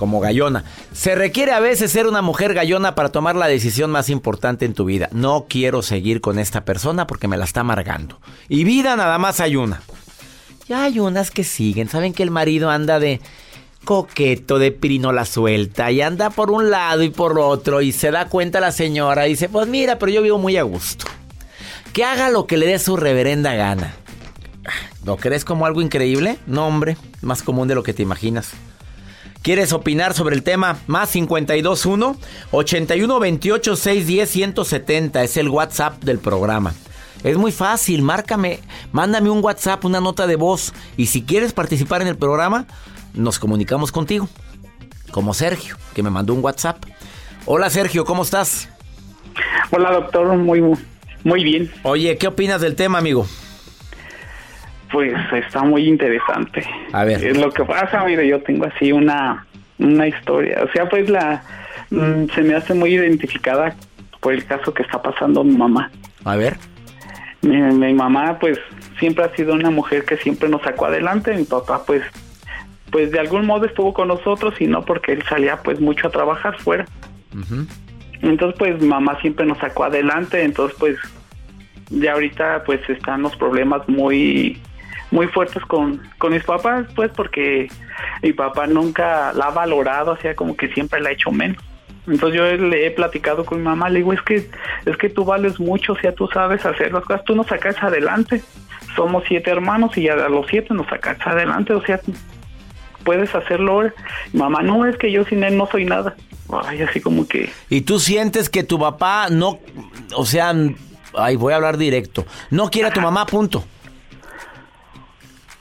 como 0.00 0.18
gallona. 0.18 0.64
Se 0.94 1.14
requiere 1.14 1.52
a 1.52 1.60
veces 1.60 1.92
ser 1.92 2.06
una 2.06 2.22
mujer 2.22 2.54
gallona 2.54 2.94
para 2.94 3.10
tomar 3.10 3.36
la 3.36 3.48
decisión 3.48 3.90
más 3.90 4.08
importante 4.08 4.64
en 4.64 4.72
tu 4.72 4.86
vida. 4.86 5.10
No 5.12 5.44
quiero 5.46 5.82
seguir 5.82 6.22
con 6.22 6.38
esta 6.38 6.64
persona 6.64 7.06
porque 7.06 7.28
me 7.28 7.36
la 7.36 7.44
está 7.44 7.60
amargando. 7.60 8.18
Y 8.48 8.64
vida 8.64 8.96
nada 8.96 9.18
más 9.18 9.40
hay 9.40 9.56
una. 9.56 9.82
Ya 10.66 10.84
hay 10.84 11.00
unas 11.00 11.30
que 11.30 11.44
siguen. 11.44 11.90
Saben 11.90 12.14
que 12.14 12.22
el 12.22 12.30
marido 12.30 12.70
anda 12.70 12.98
de 12.98 13.20
coqueto, 13.84 14.58
de 14.58 14.72
pirinola 14.72 15.26
suelta 15.26 15.92
y 15.92 16.00
anda 16.00 16.30
por 16.30 16.50
un 16.50 16.70
lado 16.70 17.02
y 17.02 17.10
por 17.10 17.38
otro 17.38 17.82
y 17.82 17.92
se 17.92 18.10
da 18.10 18.30
cuenta 18.30 18.58
la 18.58 18.72
señora 18.72 19.26
y 19.26 19.32
dice, 19.32 19.50
pues 19.50 19.68
mira, 19.68 19.98
pero 19.98 20.12
yo 20.12 20.22
vivo 20.22 20.38
muy 20.38 20.56
a 20.56 20.62
gusto. 20.62 21.04
Que 21.92 22.04
haga 22.04 22.30
lo 22.30 22.46
que 22.46 22.56
le 22.56 22.66
dé 22.66 22.78
su 22.78 22.96
reverenda 22.96 23.52
gana. 23.52 23.92
¿Lo 25.04 25.18
crees 25.18 25.44
como 25.44 25.66
algo 25.66 25.82
increíble? 25.82 26.38
No, 26.46 26.66
hombre, 26.66 26.96
más 27.20 27.42
común 27.42 27.68
de 27.68 27.74
lo 27.74 27.82
que 27.82 27.92
te 27.92 28.02
imaginas. 28.02 28.54
¿Quieres 29.42 29.72
opinar 29.72 30.12
sobre 30.12 30.36
el 30.36 30.42
tema? 30.42 30.78
Más 30.86 31.12
521 31.12 32.16
81 32.50 33.20
28 33.20 33.76
610 33.76 34.30
170 34.30 35.22
es 35.22 35.36
el 35.38 35.48
WhatsApp 35.48 36.02
del 36.04 36.18
programa. 36.18 36.74
Es 37.24 37.38
muy 37.38 37.50
fácil, 37.50 38.02
márcame, 38.02 38.60
mándame 38.92 39.30
un 39.30 39.42
WhatsApp, 39.42 39.84
una 39.86 40.00
nota 40.00 40.26
de 40.26 40.36
voz 40.36 40.74
y 40.98 41.06
si 41.06 41.22
quieres 41.22 41.54
participar 41.54 42.02
en 42.02 42.08
el 42.08 42.16
programa, 42.16 42.66
nos 43.14 43.38
comunicamos 43.38 43.92
contigo. 43.92 44.28
Como 45.10 45.32
Sergio, 45.32 45.76
que 45.94 46.02
me 46.02 46.10
mandó 46.10 46.34
un 46.34 46.44
WhatsApp. 46.44 46.84
Hola 47.46 47.70
Sergio, 47.70 48.04
¿cómo 48.04 48.22
estás? 48.22 48.68
Hola 49.70 49.90
doctor, 49.92 50.36
muy, 50.36 50.60
muy 51.24 51.44
bien. 51.44 51.70
Oye, 51.82 52.18
¿qué 52.18 52.26
opinas 52.26 52.60
del 52.60 52.76
tema, 52.76 52.98
amigo? 52.98 53.26
Pues 54.92 55.14
está 55.32 55.62
muy 55.62 55.86
interesante. 55.86 56.64
A 56.92 57.04
ver. 57.04 57.24
Eh, 57.24 57.34
lo 57.34 57.50
que 57.50 57.64
pasa, 57.64 58.04
mire, 58.04 58.26
yo 58.26 58.40
tengo 58.42 58.66
así 58.66 58.92
una, 58.92 59.46
una 59.78 60.08
historia. 60.08 60.62
O 60.62 60.72
sea, 60.72 60.88
pues 60.88 61.08
la 61.08 61.42
mm, 61.90 62.26
se 62.34 62.42
me 62.42 62.54
hace 62.54 62.74
muy 62.74 62.94
identificada 62.94 63.74
por 64.20 64.34
el 64.34 64.44
caso 64.44 64.72
que 64.72 64.82
está 64.82 65.02
pasando 65.02 65.42
mi 65.42 65.56
mamá. 65.56 65.90
A 66.24 66.36
ver. 66.36 66.56
Mi, 67.42 67.94
mamá, 67.94 68.38
pues, 68.38 68.58
siempre 68.98 69.24
ha 69.24 69.34
sido 69.34 69.54
una 69.54 69.70
mujer 69.70 70.04
que 70.04 70.18
siempre 70.18 70.48
nos 70.48 70.62
sacó 70.62 70.86
adelante. 70.86 71.34
Mi 71.34 71.44
papá, 71.44 71.84
pues, 71.86 72.02
pues 72.90 73.10
de 73.10 73.18
algún 73.18 73.46
modo 73.46 73.64
estuvo 73.64 73.94
con 73.94 74.08
nosotros 74.08 74.54
y 74.60 74.66
no 74.66 74.84
porque 74.84 75.12
él 75.12 75.24
salía, 75.28 75.56
pues, 75.62 75.80
mucho 75.80 76.08
a 76.08 76.10
trabajar 76.10 76.58
fuera. 76.58 76.84
Entonces, 78.20 78.58
pues, 78.58 78.82
mamá 78.82 79.18
siempre 79.22 79.46
nos 79.46 79.58
sacó 79.58 79.84
adelante. 79.84 80.42
Entonces, 80.42 80.76
pues, 80.78 80.98
ya 81.88 82.12
ahorita, 82.12 82.64
pues, 82.64 82.80
están 82.90 83.22
los 83.22 83.34
problemas 83.36 83.88
muy 83.88 84.60
muy 85.10 85.26
fuertes 85.28 85.62
con, 85.64 86.00
con 86.18 86.32
mis 86.32 86.44
papás, 86.44 86.86
pues 86.94 87.10
porque 87.14 87.68
mi 88.22 88.32
papá 88.32 88.66
nunca 88.66 89.32
la 89.32 89.46
ha 89.46 89.50
valorado, 89.50 90.12
o 90.12 90.16
sea, 90.16 90.34
como 90.34 90.56
que 90.56 90.68
siempre 90.68 91.00
la 91.00 91.10
ha 91.10 91.12
hecho 91.12 91.30
menos. 91.30 91.62
Entonces 92.06 92.38
yo 92.38 92.44
le 92.66 92.86
he 92.86 92.90
platicado 92.90 93.44
con 93.44 93.58
mi 93.58 93.64
mamá, 93.64 93.88
le 93.88 93.98
digo, 93.98 94.12
es 94.12 94.22
que 94.22 94.48
es 94.86 94.96
que 94.96 95.08
tú 95.08 95.24
vales 95.24 95.60
mucho, 95.60 95.92
o 95.92 95.98
sea, 95.98 96.14
tú 96.14 96.28
sabes 96.32 96.64
hacer 96.64 96.92
las 96.92 97.04
cosas, 97.04 97.24
tú 97.24 97.34
nos 97.34 97.46
sacas 97.46 97.76
adelante. 97.82 98.42
somos 98.96 99.24
siete 99.28 99.50
hermanos 99.50 99.96
y 99.96 100.04
ya 100.04 100.14
a 100.14 100.28
los 100.28 100.46
siete 100.48 100.74
nos 100.74 100.86
sacas 100.88 101.18
adelante, 101.26 101.72
o 101.74 101.82
sea, 101.82 102.00
puedes 103.04 103.34
hacerlo 103.34 103.72
ahora. 103.72 103.94
Mamá, 104.32 104.62
no, 104.62 104.86
es 104.86 104.96
que 104.96 105.12
yo 105.12 105.24
sin 105.24 105.44
él 105.44 105.56
no 105.56 105.66
soy 105.66 105.84
nada. 105.84 106.14
Ay, 106.64 106.82
así 106.82 107.00
como 107.00 107.28
que... 107.28 107.48
¿Y 107.68 107.82
tú 107.82 108.00
sientes 108.00 108.48
que 108.48 108.64
tu 108.64 108.78
papá 108.78 109.28
no, 109.30 109.60
o 110.16 110.26
sea, 110.26 110.52
ay, 111.14 111.36
voy 111.36 111.52
a 111.52 111.56
hablar 111.56 111.76
directo, 111.76 112.24
no 112.50 112.70
quiere 112.70 112.88
a 112.88 112.92
tu 112.92 113.00
mamá, 113.00 113.24
punto? 113.26 113.64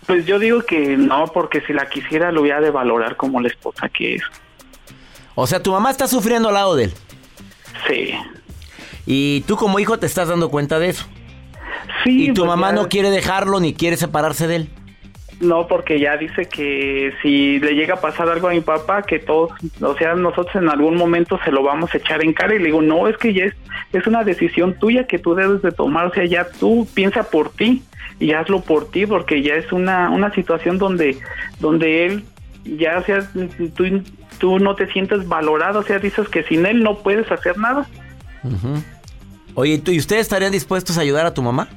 Pues 0.10 0.26
yo 0.26 0.40
digo 0.40 0.64
que 0.64 0.98
no, 0.98 1.28
porque 1.28 1.62
si 1.62 1.72
la 1.72 1.88
quisiera 1.88 2.32
lo 2.32 2.42
hubiera 2.42 2.60
de 2.62 2.72
valorar 2.72 3.16
como 3.16 3.40
la 3.42 3.48
esposa 3.48 3.88
que 3.90 4.16
es. 4.16 4.24
O 5.36 5.46
sea, 5.46 5.62
tu 5.62 5.72
mamá 5.72 5.92
está 5.92 6.08
sufriendo 6.08 6.48
al 6.48 6.56
lado 6.56 6.76
de 6.76 6.86
él. 6.86 6.94
Sí. 7.88 8.10
Y 9.06 9.42
tú 9.42 9.56
como 9.56 9.80
hijo 9.80 10.00
te 10.00 10.08
estás 10.08 10.28
dando 10.28 10.50
cuenta 10.50 10.80
de 10.80 10.90
eso. 10.90 11.06
Sí. 12.04 12.24
Y 12.24 12.28
tu 12.34 12.42
pues 12.42 12.48
mamá 12.48 12.70
ya- 12.70 12.74
no 12.74 12.90
quiere 12.90 13.12
dejarlo 13.12 13.60
ni 13.60 13.76
quiere 13.76 13.98
separarse 13.98 14.48
de 14.48 14.56
él. 14.56 14.70
No, 15.42 15.68
porque 15.68 16.00
ya 16.02 16.18
dice 16.18 16.50
que 16.50 17.14
si 17.22 17.60
le 17.60 17.74
llega 17.74 17.94
a 17.96 18.02
pasar 18.02 18.28
algo 18.28 18.50
a 18.50 18.52
mi 18.52 18.60
papá, 18.60 19.04
que 19.04 19.20
todos, 19.20 19.52
o 19.82 19.96
sea, 19.98 20.14
nosotros 20.16 20.54
en 20.56 20.68
algún 20.70 20.98
momento 20.98 21.40
se 21.46 21.52
lo 21.52 21.64
vamos 21.64 21.94
a 21.94 21.98
echar 21.98 22.22
en 22.24 22.34
cara 22.34 22.56
y 22.56 22.60
le 22.60 22.66
digo, 22.66 22.82
no, 22.82 23.08
es 23.08 23.16
que 23.18 23.34
ya 23.34 23.46
es, 23.46 23.54
es 23.94 24.06
una 24.06 24.26
decisión 24.26 24.78
tuya 24.78 25.08
que 25.08 25.18
tú 25.18 25.36
debes 25.36 25.62
de 25.62 25.72
tomar, 25.72 26.08
o 26.08 26.14
sea, 26.14 26.26
ya 26.26 26.46
tú 26.60 26.86
piensa 26.94 27.24
por 27.24 27.52
ti 27.54 27.84
y 28.20 28.34
hazlo 28.34 28.60
por 28.60 28.92
ti, 28.92 29.06
porque 29.06 29.42
ya 29.42 29.54
es 29.56 29.72
una, 29.72 30.10
una 30.10 30.34
situación 30.34 30.78
donde, 30.78 31.18
donde 31.62 32.06
él, 32.06 32.24
ya, 32.66 33.02
sea, 33.04 33.26
tú, 33.76 33.86
tú 34.40 34.60
no 34.60 34.76
te 34.76 34.92
sientes 34.92 35.26
valorado, 35.26 35.80
o 35.80 35.84
sea, 35.84 36.00
dices 36.00 36.28
que 36.28 36.44
sin 36.44 36.66
él 36.66 36.84
no 36.84 36.98
puedes 36.98 37.32
hacer 37.32 37.58
nada. 37.58 37.88
Ujú. 38.44 38.84
Oye, 39.56 39.76
¿y 39.76 39.78
tú- 39.78 39.92
¿y 39.92 40.00
ustedes 40.00 40.24
estarían 40.24 40.52
dispuestos 40.52 40.98
a 40.98 41.02
ayudar 41.02 41.26
a 41.26 41.34
tu 41.34 41.42
mamá? 41.42 41.70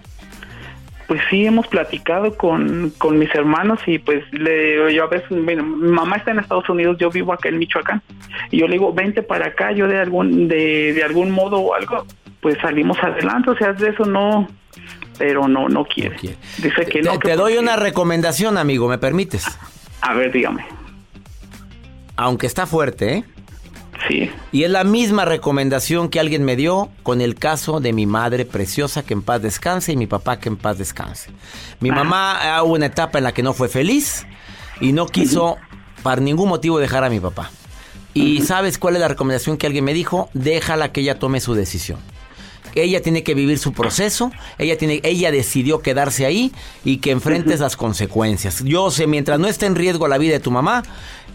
Pues 1.12 1.20
sí, 1.28 1.44
hemos 1.44 1.66
platicado 1.66 2.38
con, 2.38 2.90
con 2.96 3.18
mis 3.18 3.28
hermanos 3.34 3.78
y 3.86 3.98
pues 3.98 4.24
le, 4.32 4.94
yo 4.94 5.04
a 5.04 5.08
veces, 5.08 5.28
bueno, 5.28 5.62
mi 5.62 5.90
mamá 5.90 6.16
está 6.16 6.30
en 6.30 6.38
Estados 6.38 6.66
Unidos, 6.70 6.96
yo 6.98 7.10
vivo 7.10 7.34
acá 7.34 7.50
en 7.50 7.58
Michoacán 7.58 8.00
y 8.50 8.60
yo 8.60 8.66
le 8.66 8.72
digo, 8.76 8.94
vente 8.94 9.22
para 9.22 9.48
acá, 9.48 9.72
yo 9.72 9.86
de 9.88 9.98
algún, 10.00 10.48
de, 10.48 10.94
de 10.94 11.04
algún 11.04 11.30
modo 11.30 11.58
o 11.60 11.74
algo, 11.74 12.06
pues 12.40 12.56
salimos 12.62 12.96
adelante, 13.02 13.50
o 13.50 13.56
sea, 13.58 13.74
de 13.74 13.90
eso 13.90 14.06
no, 14.06 14.48
pero 15.18 15.48
no, 15.48 15.68
no 15.68 15.84
quiere. 15.84 16.16
Dice 16.16 16.86
que 16.90 17.02
no. 17.02 17.12
te, 17.12 17.18
que 17.18 17.28
te 17.28 17.36
doy 17.36 17.56
porque- 17.56 17.58
una 17.58 17.76
recomendación, 17.76 18.56
amigo, 18.56 18.88
¿me 18.88 18.96
permites? 18.96 19.44
A 20.00 20.14
ver, 20.14 20.32
dígame. 20.32 20.64
Aunque 22.16 22.46
está 22.46 22.64
fuerte, 22.64 23.12
¿eh? 23.18 23.24
Sí. 24.08 24.30
Y 24.50 24.64
es 24.64 24.70
la 24.70 24.84
misma 24.84 25.24
recomendación 25.24 26.08
que 26.08 26.20
alguien 26.20 26.44
me 26.44 26.56
dio 26.56 26.90
con 27.02 27.20
el 27.20 27.34
caso 27.34 27.80
de 27.80 27.92
mi 27.92 28.06
madre 28.06 28.44
preciosa, 28.44 29.02
que 29.02 29.14
en 29.14 29.22
paz 29.22 29.42
descanse, 29.42 29.92
y 29.92 29.96
mi 29.96 30.06
papá, 30.06 30.38
que 30.38 30.48
en 30.48 30.56
paz 30.56 30.78
descanse. 30.78 31.30
Mi 31.80 31.90
mamá 31.90 32.56
ah, 32.56 32.62
hubo 32.62 32.74
una 32.74 32.86
etapa 32.86 33.18
en 33.18 33.24
la 33.24 33.32
que 33.32 33.42
no 33.42 33.52
fue 33.52 33.68
feliz 33.68 34.26
y 34.80 34.92
no 34.92 35.06
quiso, 35.06 35.56
por 36.02 36.20
ningún 36.20 36.48
motivo, 36.48 36.78
dejar 36.78 37.04
a 37.04 37.10
mi 37.10 37.20
papá. 37.20 37.50
¿Y 38.14 38.42
sabes 38.42 38.78
cuál 38.78 38.94
es 38.96 39.00
la 39.00 39.08
recomendación 39.08 39.56
que 39.56 39.66
alguien 39.66 39.84
me 39.84 39.94
dijo? 39.94 40.28
Déjala 40.34 40.92
que 40.92 41.00
ella 41.00 41.18
tome 41.18 41.40
su 41.40 41.54
decisión. 41.54 41.98
Ella 42.74 43.02
tiene 43.02 43.22
que 43.22 43.34
vivir 43.34 43.58
su 43.58 43.72
proceso, 43.72 44.32
ella 44.58 44.78
tiene, 44.78 45.00
ella 45.02 45.30
decidió 45.30 45.80
quedarse 45.80 46.26
ahí 46.26 46.52
y 46.84 46.98
que 46.98 47.10
enfrentes 47.10 47.60
las 47.60 47.76
consecuencias. 47.76 48.62
Yo 48.64 48.90
sé, 48.90 49.06
mientras 49.06 49.38
no 49.38 49.46
esté 49.46 49.66
en 49.66 49.74
riesgo 49.74 50.08
la 50.08 50.18
vida 50.18 50.32
de 50.32 50.40
tu 50.40 50.50
mamá, 50.50 50.82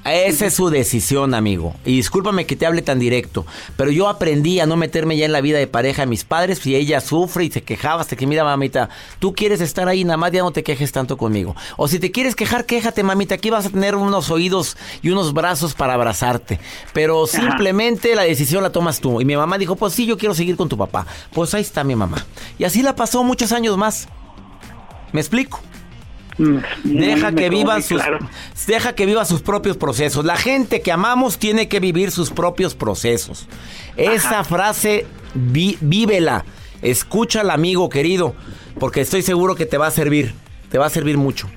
esa 0.06 0.46
es 0.46 0.54
su 0.54 0.70
decisión, 0.70 1.34
amigo. 1.34 1.76
Y 1.84 1.98
discúlpame 1.98 2.46
que 2.46 2.56
te 2.56 2.66
hable 2.66 2.82
tan 2.82 2.98
directo, 2.98 3.46
pero 3.76 3.92
yo 3.92 4.08
aprendí 4.08 4.60
a 4.62 4.66
no 4.66 4.78
meterme 4.78 5.18
ya 5.18 5.26
en 5.26 5.34
la 5.34 5.42
vida 5.42 5.58
de 5.58 5.68
pareja 5.68 6.04
de 6.04 6.06
mis 6.06 6.24
padres 6.24 6.66
y 6.66 6.76
ella 6.76 7.02
sufre 7.02 7.46
y 7.46 7.52
se 7.52 7.62
quejaba 7.62 8.02
hasta 8.02 8.16
que, 8.16 8.26
mira, 8.26 8.46
mamita, 8.46 8.90
tú 9.20 9.34
quieres 9.34 9.60
estar 9.60 9.90
ahí, 9.90 10.06
nada 10.06 10.16
más 10.16 10.32
ya 10.32 10.44
no 10.44 10.52
te 10.52 10.64
quejes 10.64 10.94
tanto 10.94 11.18
conmigo. 11.18 11.56
O 11.76 11.90
si 11.90 12.00
te 12.00 12.12
quieres 12.12 12.36
quejar, 12.36 12.66
quéjate, 12.66 13.04
mamita, 13.04 13.36
aquí 13.36 13.50
vas 13.50 13.66
a 13.66 13.70
tener 13.70 13.96
unos 13.96 14.30
oídos 14.30 14.78
y 15.02 15.10
unos 15.10 15.34
brazos 15.34 15.74
para 15.74 15.96
abrazarte. 15.96 16.60
Pero 16.94 17.28
simplemente 17.28 18.16
la 18.16 18.24
decisión 18.24 18.64
la 18.64 18.72
tomas 18.72 19.02
tú. 19.02 19.20
Y 19.20 19.26
mi 19.26 19.36
mamá 19.36 19.58
dijo, 19.58 19.76
pues 19.76 19.94
sí, 19.94 20.06
yo 20.06 20.18
quiero 20.18 20.34
seguir 20.34 20.56
con 20.56 20.70
tu 20.70 20.78
papá. 20.78 21.06
Pues 21.34 21.54
ahí 21.54 21.62
está 21.62 21.84
mi 21.84 21.96
mamá. 21.96 22.26
Y 22.58 22.64
así 22.64 22.82
la 22.82 22.96
pasó 22.96 23.24
muchos 23.24 23.52
años 23.52 23.78
más. 23.78 24.08
¿Me 25.12 25.22
explico? 25.22 25.60
Deja 26.38 27.32
Mm, 27.32 27.36
que 27.36 27.42
me 27.42 27.42
quedó 27.42 27.50
vivan 27.50 27.82
sus 27.82 28.00
claro. 28.02 28.20
deja 28.68 28.94
que 28.94 29.06
viva 29.08 29.26
sus 29.26 29.42
propios 29.42 29.76
procesos. 29.78 30.24
La 30.24 30.38
gente 30.38 30.82
que 30.82 30.92
amamos 30.92 31.40
tiene 31.40 31.68
que 31.68 31.80
vivir 31.80 32.12
sus 32.12 32.30
propios 32.30 32.76
procesos. 32.76 33.48
Esa 33.96 34.44
frase 34.44 35.08
vi- 35.34 35.78
vívela. 35.82 36.46
Escúchala, 36.84 37.54
amigo 37.54 37.90
querido, 37.90 38.36
porque 38.80 39.02
estoy 39.02 39.24
seguro 39.24 39.56
que 39.56 39.66
te 39.66 39.78
va 39.80 39.88
a 39.88 39.92
servir. 39.92 40.36
Te 40.70 40.78
va 40.78 40.86
a 40.86 40.90
servir 40.92 41.18
mucho. 41.18 41.50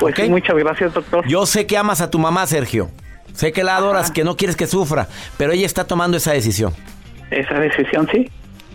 Pues 0.00 0.14
sí, 0.16 0.28
muchas 0.28 0.56
gracias, 0.56 0.92
doctor. 0.92 1.26
Yo 1.28 1.46
sé 1.46 1.66
que 1.66 1.76
amas 1.78 2.00
a 2.00 2.10
tu 2.10 2.18
mamá, 2.18 2.46
Sergio. 2.46 2.90
Sé 3.34 3.52
que 3.52 3.62
la 3.64 3.76
adoras, 3.76 4.10
que 4.10 4.24
no 4.24 4.36
quieres 4.36 4.56
que 4.56 4.66
sufra, 4.66 5.08
pero 5.36 5.52
ella 5.52 5.66
está 5.66 5.84
tomando 5.86 6.16
esa 6.16 6.32
decisión. 6.32 6.74
Esa 7.30 7.54
decisión, 7.58 8.08
sí. 8.12 8.30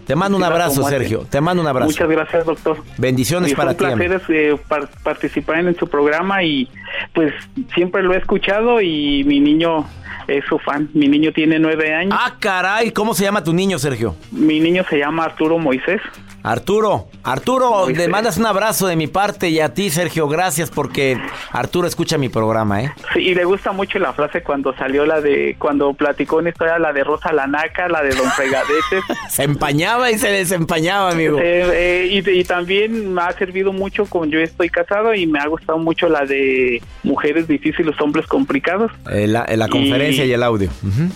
Te 0.06 0.16
mando 0.16 0.38
un 0.38 0.44
abrazo. 0.44 0.84
Sergio. 0.84 1.26
Te 1.30 1.40
mando 1.40 1.62
un 1.62 1.68
abrazo. 1.70 1.88
Muchas 1.92 2.10
gracias, 2.10 2.46
doctor. 2.46 2.78
Bendiciones 2.98 3.54
para 3.54 3.72
un 3.72 3.78
ti. 3.78 3.86
amigo. 3.86 4.10
placer 4.18 4.36
eh, 4.36 4.58
par- 4.68 4.90
participar 5.04 5.60
en 5.60 5.76
su 5.78 5.88
programa 5.88 6.44
y 6.44 6.68
pues 7.14 7.34
siempre 7.74 8.04
lo 8.04 8.14
he 8.14 8.18
escuchado 8.18 8.82
y 8.82 9.24
mi 9.26 9.40
niño 9.40 9.86
es 10.28 10.46
su 10.46 10.60
fan. 10.60 10.90
Mi 10.94 11.08
niño 11.08 11.32
tiene 11.32 11.60
nueve 11.60 11.94
años. 11.94 12.18
Ah, 12.18 12.36
caray, 12.40 12.92
¿cómo 12.92 13.14
se 13.14 13.24
llama 13.24 13.44
tu 13.44 13.54
niño, 13.54 13.80
Sergio? 13.80 14.16
Mi 14.32 14.60
niño 14.60 14.84
se 14.90 14.98
llama 14.98 15.26
Arturo 15.26 15.58
Moisés. 15.58 16.02
Arturo, 16.44 17.08
Arturo, 17.24 17.88
le 17.90 18.08
mandas 18.08 18.38
un 18.38 18.48
abrazo 18.48 18.88
de 18.88 18.96
mi 18.96 19.06
parte 19.06 19.50
y 19.50 19.60
a 19.60 19.76
ti, 19.76 19.92
Sergio, 19.92 20.28
gracias 20.28 20.72
porque 20.72 21.20
Arturo 21.52 21.88
escucha 21.88 22.18
mi 22.18 22.30
programa, 22.30 22.82
¿eh? 22.82 22.94
Sí, 23.14 23.20
y 23.20 23.36
le 23.36 23.46
gusta 23.46 23.72
mucho 23.74 24.00
la 24.00 24.12
frase 24.14 24.42
cuando 24.42 24.76
salió 24.76 25.06
la 25.06 25.22
de, 25.22 25.56
cuando 25.60 25.94
platicó 25.94 26.38
una 26.38 26.50
historia, 26.50 26.80
la 26.80 26.94
de 26.94 27.04
Rosa 27.04 27.32
Lanaca, 27.32 27.88
la 27.90 28.02
de 28.02 28.16
Don 28.16 28.30
Fregadetes. 28.36 29.04
Se 29.30 29.44
empañaba 29.44 30.10
y 30.10 30.18
se 30.18 30.32
desempañaba, 30.32 31.12
amigo. 31.12 31.38
Eh, 31.38 31.64
eh, 31.74 32.08
y, 32.10 32.28
y 32.28 32.44
también 32.44 33.14
me 33.14 33.22
ha 33.22 33.32
servido 33.34 33.72
mucho 33.72 34.08
con 34.08 34.32
yo 34.32 34.40
estoy 34.40 34.70
casado 34.70 35.14
y 35.14 35.28
me 35.28 35.40
ha 35.40 35.46
gustado 35.46 35.78
mucho 35.78 36.10
la 36.10 36.26
de 36.26 36.81
mujeres 37.04 37.48
difíciles, 37.48 38.00
hombres 38.00 38.28
complicados. 38.28 38.92
Eh, 39.10 39.28
la, 39.28 39.46
la 39.56 39.68
conferencia 39.68 40.26
y, 40.26 40.32
el 40.32 40.44
audio. 40.44 40.70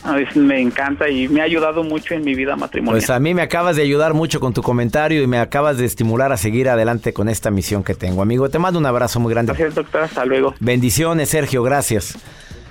A 0.04 0.16
veces 0.16 0.36
me 0.36 0.60
encanta 0.60 1.10
y 1.10 1.28
me 1.28 1.42
ha 1.42 1.44
ayudado 1.44 1.84
mucho 1.84 2.14
en 2.14 2.24
mi 2.24 2.36
vida 2.36 2.56
matrimonial. 2.56 3.00
Pues 3.00 3.10
a 3.10 3.20
mí 3.20 3.34
me 3.34 3.42
acabas 3.42 3.76
de 3.76 3.84
ayudar 3.84 4.14
mucho 4.14 4.40
con 4.40 4.54
tu 4.54 4.62
comentario 4.62 5.22
y 5.22 5.28
me 5.28 5.38
acabas 5.38 5.78
de 5.78 5.86
estimular 5.86 6.32
a 6.32 6.38
seguir 6.38 6.70
adelante 6.70 7.14
con 7.14 7.30
esta 7.30 7.52
misión 7.52 7.84
que 7.84 7.94
tengo, 7.94 8.22
amigo. 8.22 8.50
Te 8.50 8.60
mando 8.60 8.80
un 8.80 8.86
abrazo 8.86 9.20
muy 9.20 9.32
grande. 9.32 9.54
Gracias, 9.54 9.76
doctor. 9.76 10.02
Hasta 10.04 10.26
luego. 10.26 10.56
Bendiciones, 10.60 11.30
Sergio, 11.30 11.64
gracias. 11.64 12.18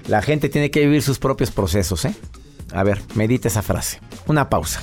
La 0.08 0.20
gente 0.20 0.48
tiene 0.48 0.70
que 0.70 0.80
vivir 0.80 1.02
sus 1.02 1.18
propios 1.18 1.50
procesos, 1.50 2.04
¿eh? 2.04 2.14
A 2.72 2.82
ver, 2.82 3.00
medita 3.14 3.48
esa 3.48 3.62
frase. 3.62 4.00
Una 4.26 4.48
pausa. 4.48 4.82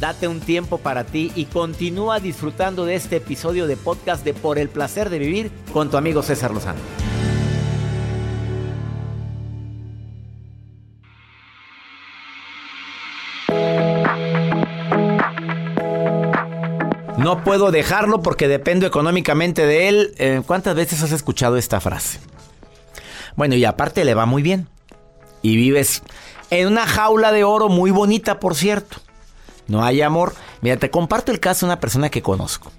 Date 0.00 0.28
un 0.28 0.40
tiempo 0.40 0.78
para 0.78 1.04
ti 1.04 1.30
y 1.36 1.44
continúa 1.44 2.20
disfrutando 2.20 2.86
de 2.86 2.94
este 2.94 3.16
episodio 3.16 3.66
de 3.66 3.76
podcast 3.76 4.24
de 4.24 4.32
Por 4.32 4.58
el 4.58 4.70
placer 4.70 5.10
de 5.10 5.18
vivir 5.18 5.52
con 5.74 5.90
tu 5.90 5.98
amigo 5.98 6.22
César 6.22 6.52
Lozano. 6.52 6.80
No 17.18 17.44
puedo 17.44 17.70
dejarlo 17.70 18.22
porque 18.22 18.48
dependo 18.48 18.86
económicamente 18.86 19.66
de 19.66 19.88
él. 19.88 20.14
Eh, 20.16 20.40
¿Cuántas 20.46 20.74
veces 20.74 21.02
has 21.02 21.12
escuchado 21.12 21.58
esta 21.58 21.78
frase? 21.78 22.20
Bueno, 23.36 23.54
y 23.54 23.66
aparte 23.66 24.06
le 24.06 24.14
va 24.14 24.24
muy 24.24 24.40
bien. 24.40 24.66
Y 25.42 25.56
vives 25.56 26.02
en 26.48 26.68
una 26.68 26.86
jaula 26.86 27.32
de 27.32 27.44
oro 27.44 27.68
muy 27.68 27.90
bonita, 27.90 28.40
por 28.40 28.54
cierto. 28.54 28.96
No 29.70 29.84
hay 29.84 30.02
amor. 30.02 30.34
Mira, 30.62 30.76
te 30.78 30.90
comparto 30.90 31.30
el 31.30 31.38
caso 31.38 31.64
de 31.64 31.70
una 31.70 31.80
persona 31.80 32.10
que 32.10 32.22
conozco. 32.22 32.72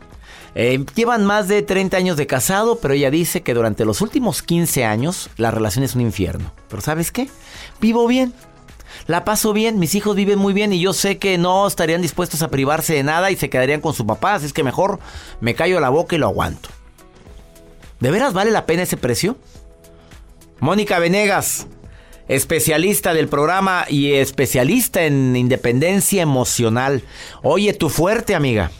Eh, 0.56 0.84
llevan 0.94 1.26
más 1.26 1.48
de 1.48 1.62
30 1.62 1.96
años 1.96 2.18
de 2.18 2.28
casado, 2.28 2.80
pero 2.80 2.94
ella 2.94 3.10
dice 3.10 3.44
que 3.44 3.54
durante 3.54 3.86
los 3.86 4.02
últimos 4.02 4.44
15 4.44 4.84
años 4.84 5.30
la 5.38 5.52
relación 5.52 5.86
es 5.86 5.96
un 5.96 6.02
infierno. 6.02 6.52
Pero 6.68 6.82
¿sabes 6.82 7.14
qué? 7.14 7.30
Vivo 7.80 8.06
bien. 8.08 8.34
La 9.08 9.24
paso 9.24 9.54
bien, 9.54 9.80
mis 9.80 9.96
hijos 9.96 10.18
viven 10.18 10.38
muy 10.38 10.52
bien 10.54 10.74
y 10.74 10.82
yo 10.82 10.92
sé 10.92 11.18
que 11.18 11.38
no 11.38 11.66
estarían 11.66 12.02
dispuestos 12.02 12.42
a 12.42 12.50
privarse 12.50 12.94
de 12.94 13.04
nada 13.04 13.32
y 13.32 13.38
se 13.38 13.50
quedarían 13.50 13.80
con 13.80 13.94
su 13.94 14.06
papá, 14.06 14.34
así 14.34 14.46
es 14.46 14.54
que 14.54 14.64
mejor 14.64 15.00
me 15.40 15.56
callo 15.56 15.80
la 15.80 15.90
boca 15.90 16.18
y 16.18 16.20
lo 16.20 16.28
aguanto. 16.28 16.68
¿De 18.02 18.12
veras 18.12 18.34
vale 18.34 18.52
la 18.52 18.66
pena 18.66 18.84
ese 18.84 18.98
precio? 18.98 19.38
Mónica 20.60 21.00
Venegas, 21.00 21.68
especialista 22.28 23.14
del 23.14 23.28
programa 23.28 23.86
y 23.88 24.14
especialista 24.14 25.04
en 25.04 25.36
independencia 25.36 26.22
emocional. 26.22 27.04
Oye, 27.44 27.74
tu 27.74 27.90
fuerte, 27.90 28.36
amiga. 28.36 28.72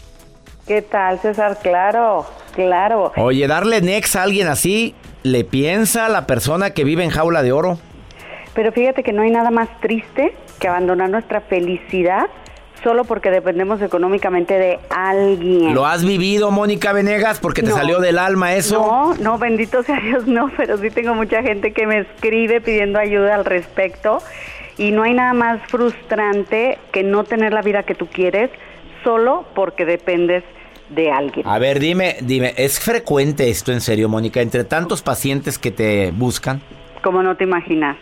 ¿Qué 0.66 0.82
tal, 0.82 1.18
César? 1.20 1.58
Claro, 1.62 2.26
claro. 2.54 3.12
Oye, 3.16 3.46
darle 3.46 3.80
next 3.80 4.16
a 4.16 4.22
alguien 4.22 4.48
así, 4.48 4.94
¿le 5.22 5.44
piensa 5.44 6.06
a 6.06 6.08
la 6.08 6.26
persona 6.26 6.70
que 6.70 6.84
vive 6.84 7.02
en 7.04 7.10
jaula 7.10 7.42
de 7.42 7.52
oro? 7.52 7.78
Pero 8.54 8.70
fíjate 8.72 9.02
que 9.02 9.12
no 9.12 9.22
hay 9.22 9.30
nada 9.30 9.50
más 9.50 9.68
triste 9.80 10.34
que 10.60 10.68
abandonar 10.68 11.10
nuestra 11.10 11.40
felicidad 11.40 12.26
solo 12.82 13.04
porque 13.04 13.30
dependemos 13.30 13.80
económicamente 13.80 14.58
de 14.58 14.78
alguien. 14.90 15.74
¿Lo 15.74 15.86
has 15.86 16.04
vivido, 16.04 16.50
Mónica 16.50 16.92
Venegas? 16.92 17.40
Porque 17.40 17.62
te 17.62 17.70
salió 17.70 18.00
del 18.00 18.18
alma 18.18 18.54
eso. 18.54 18.80
No, 18.80 19.14
no, 19.14 19.38
bendito 19.38 19.82
sea 19.82 20.00
Dios, 20.00 20.26
no, 20.26 20.50
pero 20.56 20.78
sí 20.78 20.90
tengo 20.90 21.14
mucha 21.14 21.42
gente 21.42 21.72
que 21.72 21.86
me 21.86 22.00
escribe 22.00 22.60
pidiendo 22.60 22.98
ayuda 22.98 23.34
al 23.34 23.44
respecto. 23.44 24.18
Y 24.78 24.90
no 24.90 25.02
hay 25.02 25.14
nada 25.14 25.34
más 25.34 25.60
frustrante 25.68 26.78
que 26.92 27.02
no 27.02 27.24
tener 27.24 27.52
la 27.52 27.62
vida 27.62 27.82
que 27.82 27.94
tú 27.94 28.06
quieres 28.06 28.50
solo 29.04 29.44
porque 29.54 29.84
dependes 29.84 30.44
de 30.88 31.10
alguien. 31.10 31.46
A 31.46 31.58
ver, 31.58 31.78
dime, 31.78 32.16
dime, 32.20 32.54
¿es 32.56 32.80
frecuente 32.80 33.48
esto 33.50 33.72
en 33.72 33.80
serio, 33.80 34.08
Mónica, 34.08 34.40
entre 34.40 34.64
tantos 34.64 35.02
pacientes 35.02 35.58
que 35.58 35.70
te 35.70 36.10
buscan? 36.10 36.62
Como 37.02 37.22
no 37.22 37.36
te 37.36 37.44
imaginas. 37.44 37.96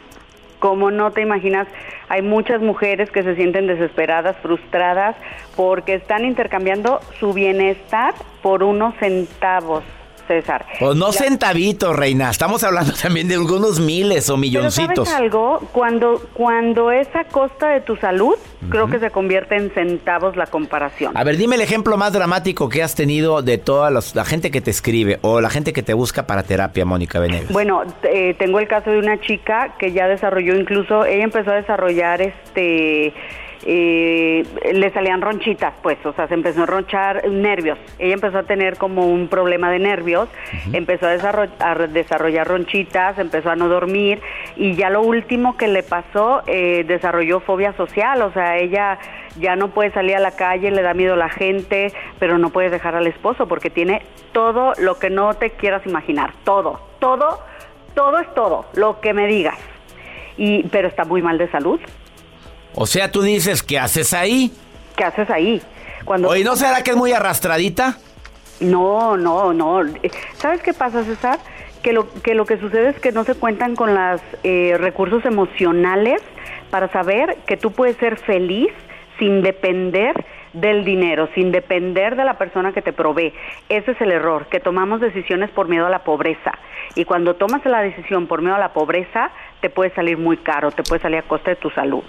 Como 0.60 0.90
no 0.90 1.10
te 1.10 1.22
imaginas, 1.22 1.66
hay 2.08 2.22
muchas 2.22 2.60
mujeres 2.60 3.10
que 3.10 3.22
se 3.22 3.34
sienten 3.34 3.66
desesperadas, 3.66 4.36
frustradas, 4.38 5.16
porque 5.56 5.94
están 5.94 6.24
intercambiando 6.24 7.00
su 7.18 7.32
bienestar 7.32 8.14
por 8.42 8.62
unos 8.62 8.94
centavos. 8.96 9.82
César. 10.30 10.64
Pues 10.78 10.94
no 10.94 11.10
centavitos, 11.10 11.96
reina. 11.96 12.30
Estamos 12.30 12.62
hablando 12.62 12.92
también 13.02 13.26
de 13.26 13.34
algunos 13.34 13.80
miles 13.80 14.30
o 14.30 14.36
milloncitos. 14.36 15.08
¿sabes 15.08 15.24
algo? 15.24 15.58
Cuando, 15.72 16.22
cuando 16.34 16.92
es 16.92 17.08
a 17.16 17.24
costa 17.24 17.70
de 17.70 17.80
tu 17.80 17.96
salud, 17.96 18.36
creo 18.68 18.88
que 18.88 19.00
se 19.00 19.10
convierte 19.10 19.56
en 19.56 19.70
centavos 19.70 20.36
la 20.36 20.46
comparación. 20.46 21.16
A 21.16 21.24
ver, 21.24 21.36
dime 21.36 21.56
el 21.56 21.62
ejemplo 21.62 21.96
más 21.96 22.12
dramático 22.12 22.68
que 22.68 22.80
has 22.84 22.94
tenido 22.94 23.42
de 23.42 23.58
toda 23.58 23.90
la 23.90 24.24
gente 24.24 24.52
que 24.52 24.60
te 24.60 24.70
escribe 24.70 25.18
o 25.22 25.40
la 25.40 25.50
gente 25.50 25.72
que 25.72 25.82
te 25.82 25.94
busca 25.94 26.28
para 26.28 26.44
terapia, 26.44 26.84
Mónica 26.84 27.18
Venegas. 27.18 27.50
Bueno, 27.50 27.82
eh, 28.04 28.34
tengo 28.38 28.60
el 28.60 28.68
caso 28.68 28.90
de 28.90 28.98
una 28.98 29.20
chica 29.20 29.74
que 29.78 29.90
ya 29.92 30.06
desarrolló 30.06 30.54
incluso, 30.54 31.04
ella 31.04 31.24
empezó 31.24 31.50
a 31.50 31.54
desarrollar 31.54 32.22
este 32.22 33.12
eh, 33.64 34.44
le 34.72 34.90
salían 34.90 35.20
ronchitas, 35.20 35.74
pues, 35.82 35.98
o 36.04 36.12
sea, 36.12 36.28
se 36.28 36.34
empezó 36.34 36.62
a 36.62 36.66
ronchar 36.66 37.28
nervios. 37.28 37.78
Ella 37.98 38.14
empezó 38.14 38.38
a 38.38 38.42
tener 38.44 38.78
como 38.78 39.06
un 39.06 39.28
problema 39.28 39.70
de 39.70 39.78
nervios, 39.78 40.28
empezó 40.72 41.06
a 41.06 41.10
desarrollar, 41.10 42.48
ronchitas, 42.48 43.18
empezó 43.18 43.50
a 43.50 43.56
no 43.56 43.68
dormir 43.68 44.20
y 44.56 44.74
ya 44.74 44.88
lo 44.90 45.02
último 45.02 45.56
que 45.56 45.68
le 45.68 45.82
pasó, 45.82 46.42
eh, 46.46 46.84
desarrolló 46.86 47.40
fobia 47.40 47.72
social, 47.74 48.22
o 48.22 48.32
sea, 48.32 48.56
ella 48.56 48.98
ya 49.38 49.56
no 49.56 49.68
puede 49.68 49.92
salir 49.92 50.16
a 50.16 50.20
la 50.20 50.32
calle, 50.32 50.70
le 50.70 50.82
da 50.82 50.94
miedo 50.94 51.14
a 51.14 51.18
la 51.18 51.28
gente, 51.28 51.92
pero 52.18 52.38
no 52.38 52.50
puede 52.50 52.70
dejar 52.70 52.94
al 52.94 53.06
esposo 53.06 53.46
porque 53.46 53.70
tiene 53.70 54.02
todo 54.32 54.72
lo 54.78 54.98
que 54.98 55.10
no 55.10 55.34
te 55.34 55.50
quieras 55.50 55.86
imaginar, 55.86 56.32
todo, 56.44 56.80
todo, 56.98 57.40
todo 57.94 58.18
es 58.18 58.34
todo, 58.34 58.66
lo 58.74 59.00
que 59.00 59.12
me 59.12 59.26
digas. 59.26 59.58
Y, 60.36 60.62
pero 60.68 60.88
está 60.88 61.04
muy 61.04 61.20
mal 61.20 61.36
de 61.36 61.50
salud, 61.50 61.80
o 62.74 62.86
sea, 62.86 63.10
tú 63.10 63.22
dices, 63.22 63.62
¿qué 63.62 63.78
haces 63.78 64.12
ahí? 64.12 64.52
¿Qué 64.96 65.04
haces 65.04 65.28
ahí? 65.30 65.62
Cuando 66.04 66.28
Oye, 66.28 66.44
¿no 66.44 66.56
será 66.56 66.82
que 66.82 66.90
es 66.90 66.96
muy 66.96 67.12
arrastradita? 67.12 67.96
No, 68.60 69.16
no, 69.16 69.52
no. 69.52 69.80
¿Sabes 70.34 70.62
qué 70.62 70.72
pasa, 70.74 71.04
César? 71.04 71.38
Que 71.82 71.92
lo 71.92 72.12
que, 72.22 72.34
lo 72.34 72.44
que 72.44 72.58
sucede 72.58 72.90
es 72.90 73.00
que 73.00 73.10
no 73.10 73.24
se 73.24 73.34
cuentan 73.34 73.74
con 73.74 73.94
los 73.94 74.20
eh, 74.42 74.76
recursos 74.78 75.24
emocionales 75.24 76.20
para 76.70 76.88
saber 76.88 77.38
que 77.46 77.56
tú 77.56 77.72
puedes 77.72 77.96
ser 77.96 78.18
feliz 78.18 78.70
sin 79.18 79.42
depender 79.42 80.24
del 80.52 80.84
dinero, 80.84 81.28
sin 81.34 81.52
depender 81.52 82.16
de 82.16 82.24
la 82.24 82.34
persona 82.34 82.72
que 82.72 82.82
te 82.82 82.92
provee. 82.92 83.32
Ese 83.68 83.92
es 83.92 84.00
el 84.00 84.12
error, 84.12 84.46
que 84.46 84.60
tomamos 84.60 85.00
decisiones 85.00 85.50
por 85.50 85.68
miedo 85.68 85.86
a 85.86 85.90
la 85.90 86.00
pobreza. 86.00 86.52
Y 86.96 87.04
cuando 87.04 87.34
tomas 87.34 87.64
la 87.64 87.82
decisión 87.82 88.26
por 88.26 88.42
miedo 88.42 88.56
a 88.56 88.58
la 88.58 88.72
pobreza, 88.72 89.30
te 89.60 89.70
puede 89.70 89.90
salir 89.94 90.18
muy 90.18 90.36
caro, 90.38 90.70
te 90.70 90.82
puede 90.82 91.00
salir 91.00 91.18
a 91.18 91.22
costa 91.22 91.50
de 91.50 91.56
tu 91.56 91.70
salud. 91.70 92.02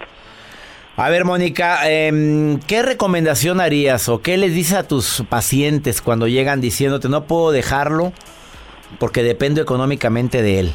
A 0.94 1.08
ver, 1.08 1.24
Mónica, 1.24 1.90
em, 1.90 2.60
¿qué 2.60 2.82
recomendación 2.82 3.60
harías 3.60 4.10
o 4.10 4.20
qué 4.20 4.36
les 4.36 4.54
dices 4.54 4.76
a 4.76 4.86
tus 4.86 5.24
pacientes 5.26 6.02
cuando 6.02 6.28
llegan 6.28 6.60
diciéndote 6.60 7.08
no 7.08 7.24
puedo 7.24 7.50
dejarlo 7.50 8.12
porque 8.98 9.22
dependo 9.22 9.62
económicamente 9.62 10.42
de 10.42 10.60
él? 10.60 10.72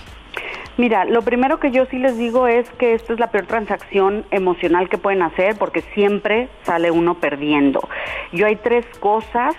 Mira, 0.77 1.05
lo 1.05 1.21
primero 1.21 1.59
que 1.59 1.69
yo 1.69 1.85
sí 1.85 1.99
les 1.99 2.17
digo 2.17 2.47
es 2.47 2.67
que 2.79 2.95
esta 2.95 3.13
es 3.13 3.19
la 3.19 3.29
peor 3.29 3.45
transacción 3.45 4.25
emocional 4.31 4.89
que 4.89 4.97
pueden 4.97 5.21
hacer 5.21 5.55
porque 5.55 5.83
siempre 5.93 6.49
sale 6.63 6.89
uno 6.89 7.19
perdiendo. 7.19 7.87
Yo 8.31 8.47
hay 8.47 8.55
tres 8.55 8.85
cosas 8.99 9.55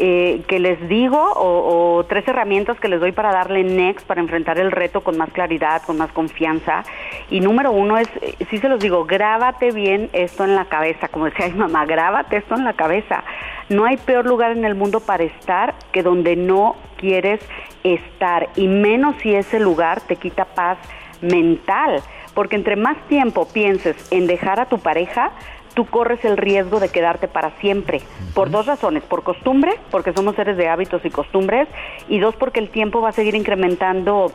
eh, 0.00 0.42
que 0.46 0.60
les 0.60 0.88
digo 0.88 1.18
o, 1.34 2.04
tres 2.08 2.26
herramientas 2.28 2.78
que 2.78 2.86
les 2.86 3.00
doy 3.00 3.10
para 3.10 3.32
darle 3.32 3.64
next, 3.64 4.06
para 4.06 4.20
enfrentar 4.20 4.58
el 4.58 4.70
reto 4.70 5.00
con 5.00 5.18
más 5.18 5.30
claridad, 5.32 5.82
con 5.82 5.98
más 5.98 6.12
confianza. 6.12 6.84
Y 7.30 7.40
número 7.40 7.72
uno 7.72 7.98
es, 7.98 8.08
eh, 8.22 8.36
sí 8.48 8.58
se 8.58 8.68
los 8.68 8.78
digo, 8.78 9.06
grábate 9.06 9.72
bien 9.72 10.08
esto 10.12 10.44
en 10.44 10.54
la 10.54 10.66
cabeza, 10.66 11.08
como 11.08 11.24
decía 11.24 11.48
mi 11.48 11.58
mamá, 11.58 11.84
grábate 11.84 12.36
esto 12.36 12.54
en 12.54 12.64
la 12.64 12.74
cabeza. 12.74 13.24
No 13.68 13.84
hay 13.84 13.96
peor 13.96 14.24
lugar 14.24 14.52
en 14.52 14.64
el 14.64 14.76
mundo 14.76 15.00
para 15.00 15.24
estar 15.24 15.74
que 15.90 16.04
donde 16.04 16.36
no 16.36 16.76
quieres 16.96 17.40
estar, 17.82 18.48
y 18.54 18.68
menos 18.68 19.16
si 19.20 19.34
ese 19.34 19.58
lugar 19.58 20.00
te 20.02 20.14
quita 20.14 20.44
paz 20.44 20.78
mental, 21.20 22.02
porque 22.34 22.54
entre 22.54 22.76
más 22.76 22.96
tiempo 23.08 23.48
pienses 23.52 23.96
en 24.12 24.28
dejar 24.28 24.60
a 24.60 24.66
tu 24.66 24.78
pareja, 24.78 25.32
tú 25.78 25.86
corres 25.86 26.24
el 26.24 26.36
riesgo 26.36 26.80
de 26.80 26.88
quedarte 26.88 27.28
para 27.28 27.52
siempre. 27.60 28.00
Por 28.34 28.50
dos 28.50 28.66
razones, 28.66 29.04
por 29.04 29.22
costumbre, 29.22 29.74
porque 29.92 30.12
somos 30.12 30.34
seres 30.34 30.56
de 30.56 30.66
hábitos 30.66 31.04
y 31.04 31.10
costumbres, 31.10 31.68
y 32.08 32.18
dos, 32.18 32.34
porque 32.34 32.58
el 32.58 32.68
tiempo 32.68 33.00
va 33.00 33.10
a 33.10 33.12
seguir 33.12 33.36
incrementando, 33.36 34.32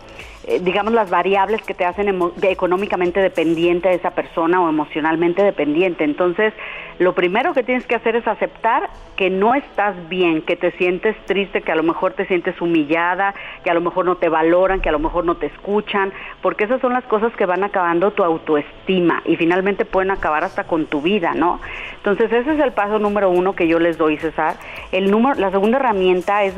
digamos, 0.62 0.94
las 0.94 1.10
variables 1.10 1.62
que 1.64 1.74
te 1.74 1.86
hacen 1.86 2.20
económicamente 2.42 3.22
dependiente 3.22 3.90
de 3.90 3.96
esa 3.96 4.12
persona 4.12 4.62
o 4.62 4.70
emocionalmente 4.70 5.42
dependiente. 5.42 6.04
Entonces, 6.04 6.54
lo 7.00 7.14
primero 7.16 7.54
que 7.54 7.64
tienes 7.64 7.86
que 7.88 7.96
hacer 7.96 8.16
es 8.16 8.28
aceptar 8.28 8.90
que 9.16 9.30
no 9.30 9.56
estás 9.56 9.96
bien, 10.10 10.42
que 10.42 10.56
te 10.56 10.72
sientes 10.72 11.16
triste, 11.26 11.62
que 11.62 11.72
a 11.72 11.76
lo 11.76 11.84
mejor 11.84 12.14
te 12.14 12.26
sientes 12.26 12.60
humillada, 12.62 13.34
que 13.64 13.72
a 13.72 13.74
lo 13.74 13.82
mejor 13.82 14.06
no 14.06 14.18
te 14.18 14.30
valoran, 14.30 14.82
que 14.82 14.90
a 14.90 14.92
lo 14.92 15.00
mejor 15.00 15.24
no 15.26 15.36
te 15.36 15.48
escuchan, 15.48 16.12
porque 16.42 16.66
esas 16.66 16.82
son 16.82 16.94
las 16.94 17.04
cosas 17.06 17.34
que 17.36 17.46
van 17.46 17.64
acabando 17.64 18.12
tu 18.12 18.24
autoestima 18.24 19.22
y 19.26 19.38
finalmente 19.38 19.86
pueden 19.86 20.12
acabar 20.12 20.44
hasta 20.44 20.66
con 20.66 20.86
tu 20.88 21.02
vida. 21.02 21.34
¿no? 21.34 21.62
Entonces 21.98 22.32
ese 22.32 22.54
es 22.54 22.60
el 22.60 22.74
paso 22.74 23.00
número 23.00 23.30
uno 23.30 23.56
que 23.56 23.68
yo 23.68 23.80
les 23.80 23.98
doy, 23.98 24.18
César. 24.18 24.56
El 24.92 25.10
número, 25.10 25.40
la 25.40 25.52
segunda 25.52 25.78
herramienta 25.78 26.44
es 26.44 26.54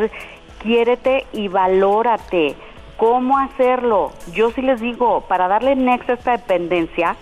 quiérete 0.59 1.25
y 1.31 1.47
valórate. 1.47 2.55
¿Cómo 2.97 3.37
hacerlo? 3.37 4.13
Yo 4.31 4.51
sí 4.51 4.61
les 4.61 4.79
digo, 4.79 5.21
para 5.21 5.49
darle 5.49 5.75
next 5.75 6.09
a 6.09 6.13
esta 6.13 6.31
dependencia, 6.31 7.15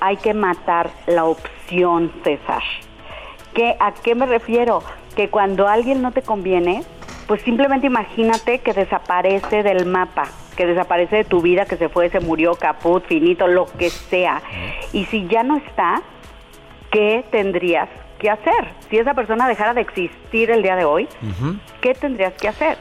hay 0.00 0.16
que 0.16 0.32
matar 0.32 0.90
la 1.06 1.26
opción, 1.26 2.10
César. 2.24 2.62
¿Qué, 3.52 3.76
¿A 3.78 3.92
qué 3.92 4.14
me 4.14 4.24
refiero? 4.24 4.82
Que 5.16 5.28
cuando 5.28 5.68
alguien 5.68 6.00
no 6.00 6.12
te 6.12 6.22
conviene, 6.22 6.82
pues 7.26 7.42
simplemente 7.42 7.86
imagínate 7.86 8.60
que 8.60 8.72
desaparece 8.72 9.62
del 9.62 9.84
mapa, 9.84 10.28
que 10.56 10.64
desaparece 10.64 11.16
de 11.16 11.24
tu 11.24 11.42
vida, 11.42 11.66
que 11.66 11.76
se 11.76 11.90
fue, 11.90 12.08
se 12.08 12.20
murió, 12.20 12.54
caput, 12.54 13.04
finito, 13.04 13.46
lo 13.46 13.66
que 13.66 13.90
sea. 13.90 14.40
Y 14.94 15.04
si 15.06 15.26
ya 15.28 15.42
no 15.42 15.56
está, 15.56 16.00
¿qué 16.90 17.22
tendrías 17.30 17.90
que 18.18 18.30
hacer? 18.30 18.68
Si 18.90 18.98
esa 18.98 19.14
persona 19.14 19.48
dejara 19.48 19.74
de 19.74 19.80
existir 19.80 20.50
el 20.50 20.62
día 20.62 20.76
de 20.76 20.84
hoy, 20.84 21.08
¿qué 21.80 21.94
tendrías 21.94 22.34
que 22.34 22.48
hacer? 22.48 22.76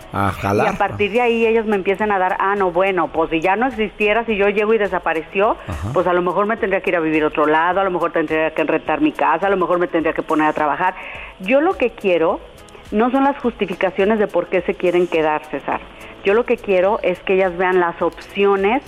Y 0.71 0.75
a 0.75 0.77
partir 0.77 1.11
de 1.11 1.21
ahí 1.21 1.45
ellos 1.45 1.65
me 1.65 1.75
empiezan 1.75 2.11
a 2.11 2.19
dar, 2.19 2.37
ah, 2.39 2.55
no, 2.55 2.71
bueno, 2.71 3.07
pues 3.07 3.29
si 3.29 3.39
ya 3.39 3.55
no 3.55 3.67
existiera, 3.67 4.25
si 4.25 4.35
yo 4.35 4.49
llego 4.49 4.73
y 4.73 4.77
desapareció, 4.77 5.57
pues 5.93 6.07
a 6.07 6.13
lo 6.13 6.21
mejor 6.21 6.45
me 6.47 6.57
tendría 6.57 6.81
que 6.81 6.89
ir 6.89 6.95
a 6.95 6.99
vivir 6.99 7.23
a 7.23 7.27
otro 7.27 7.45
lado, 7.45 7.79
a 7.79 7.83
lo 7.83 7.91
mejor 7.91 8.11
tendría 8.11 8.51
que 8.51 8.63
rentar 8.63 9.01
mi 9.01 9.11
casa, 9.11 9.47
a 9.47 9.49
lo 9.49 9.57
mejor 9.57 9.79
me 9.79 9.87
tendría 9.87 10.13
que 10.13 10.23
poner 10.23 10.47
a 10.47 10.53
trabajar. 10.53 10.95
Yo 11.39 11.61
lo 11.61 11.77
que 11.77 11.91
quiero 11.91 12.39
no 12.91 13.11
son 13.11 13.23
las 13.23 13.37
justificaciones 13.37 14.19
de 14.19 14.27
por 14.27 14.47
qué 14.47 14.61
se 14.61 14.73
quieren 14.73 15.07
quedar, 15.07 15.45
César. 15.45 15.81
Yo 16.23 16.33
lo 16.33 16.45
que 16.45 16.57
quiero 16.57 16.99
es 17.03 17.19
que 17.19 17.35
ellas 17.35 17.55
vean 17.57 17.79
las 17.79 18.01
opciones 18.01 18.83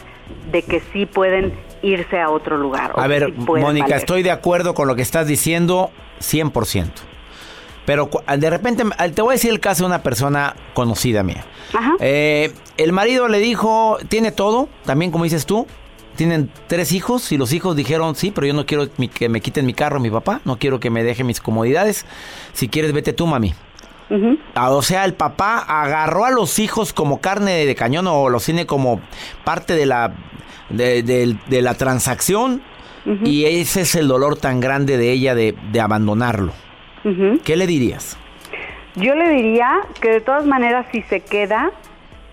de 0.51 0.61
que 0.61 0.79
sí 0.79 1.05
pueden 1.05 1.53
irse 1.81 2.19
a 2.19 2.29
otro 2.29 2.57
lugar. 2.57 2.93
A 2.95 3.07
ver, 3.07 3.33
Mónica, 3.33 3.95
estoy 3.95 4.23
de 4.23 4.31
acuerdo 4.31 4.73
con 4.73 4.87
lo 4.87 4.95
que 4.95 5.01
estás 5.01 5.27
diciendo 5.27 5.91
100%. 6.21 6.91
Pero 7.85 8.09
de 8.37 8.49
repente, 8.49 8.83
te 9.15 9.21
voy 9.21 9.31
a 9.31 9.33
decir 9.33 9.49
el 9.49 9.59
caso 9.59 9.83
de 9.83 9.87
una 9.87 10.03
persona 10.03 10.55
conocida 10.75 11.23
mía. 11.23 11.43
Eh, 11.99 12.53
el 12.77 12.93
marido 12.93 13.27
le 13.27 13.39
dijo, 13.39 13.97
tiene 14.09 14.31
todo, 14.31 14.69
también 14.85 15.11
como 15.11 15.23
dices 15.23 15.45
tú, 15.45 15.65
tienen 16.15 16.51
tres 16.67 16.91
hijos 16.91 17.31
y 17.31 17.37
los 17.37 17.51
hijos 17.53 17.75
dijeron, 17.75 18.13
sí, 18.13 18.29
pero 18.29 18.45
yo 18.45 18.53
no 18.53 18.65
quiero 18.65 18.87
que 18.93 19.29
me 19.29 19.41
quiten 19.41 19.65
mi 19.65 19.73
carro 19.73 19.99
mi 19.99 20.11
papá, 20.11 20.41
no 20.45 20.59
quiero 20.59 20.79
que 20.79 20.89
me 20.89 21.03
deje 21.03 21.23
mis 21.23 21.39
comodidades, 21.39 22.05
si 22.53 22.67
quieres 22.67 22.93
vete 22.93 23.13
tú, 23.13 23.25
mami. 23.25 23.55
Ah, 24.55 24.71
o 24.71 24.81
sea, 24.81 25.05
el 25.05 25.13
papá 25.13 25.59
agarró 25.59 26.25
a 26.25 26.31
los 26.31 26.57
hijos 26.59 26.93
como 26.93 27.21
carne 27.21 27.65
de 27.65 27.75
cañón 27.75 28.07
o 28.07 28.29
los 28.29 28.43
tiene 28.43 28.65
como 28.65 29.01
parte 29.43 29.75
de 29.75 29.85
la, 29.85 30.13
de, 30.69 31.37
la 31.49 31.73
transacción 31.75 32.61
y 33.23 33.45
ese 33.45 33.81
es 33.81 33.95
el 33.95 34.07
dolor 34.07 34.37
tan 34.37 34.59
grande 34.59 34.97
de 34.97 35.11
ella 35.11 35.35
de, 35.35 35.55
abandonarlo. 35.81 36.53
¿Qué 37.43 37.55
le 37.55 37.67
dirías? 37.67 38.17
Yo 38.95 39.15
le 39.15 39.29
diría 39.29 39.79
que 40.01 40.09
de 40.09 40.21
todas 40.21 40.45
maneras 40.45 40.87
si 40.91 41.01
se 41.03 41.21
queda, 41.21 41.71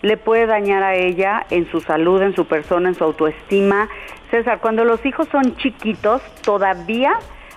le 0.02 0.16
puede 0.16 0.46
dañar 0.46 0.82
a 0.82 0.94
ella 0.94 1.46
en 1.50 1.70
su 1.70 1.80
salud, 1.80 2.20
en 2.22 2.34
su 2.34 2.46
persona, 2.46 2.88
en 2.88 2.94
su 2.94 3.04
autoestima. 3.04 3.88
César, 4.30 4.60
cuando 4.60 4.84
los 4.84 5.04
hijos 5.04 5.28
son 5.30 5.56
chiquitos, 5.56 6.22
todavía 6.42 7.12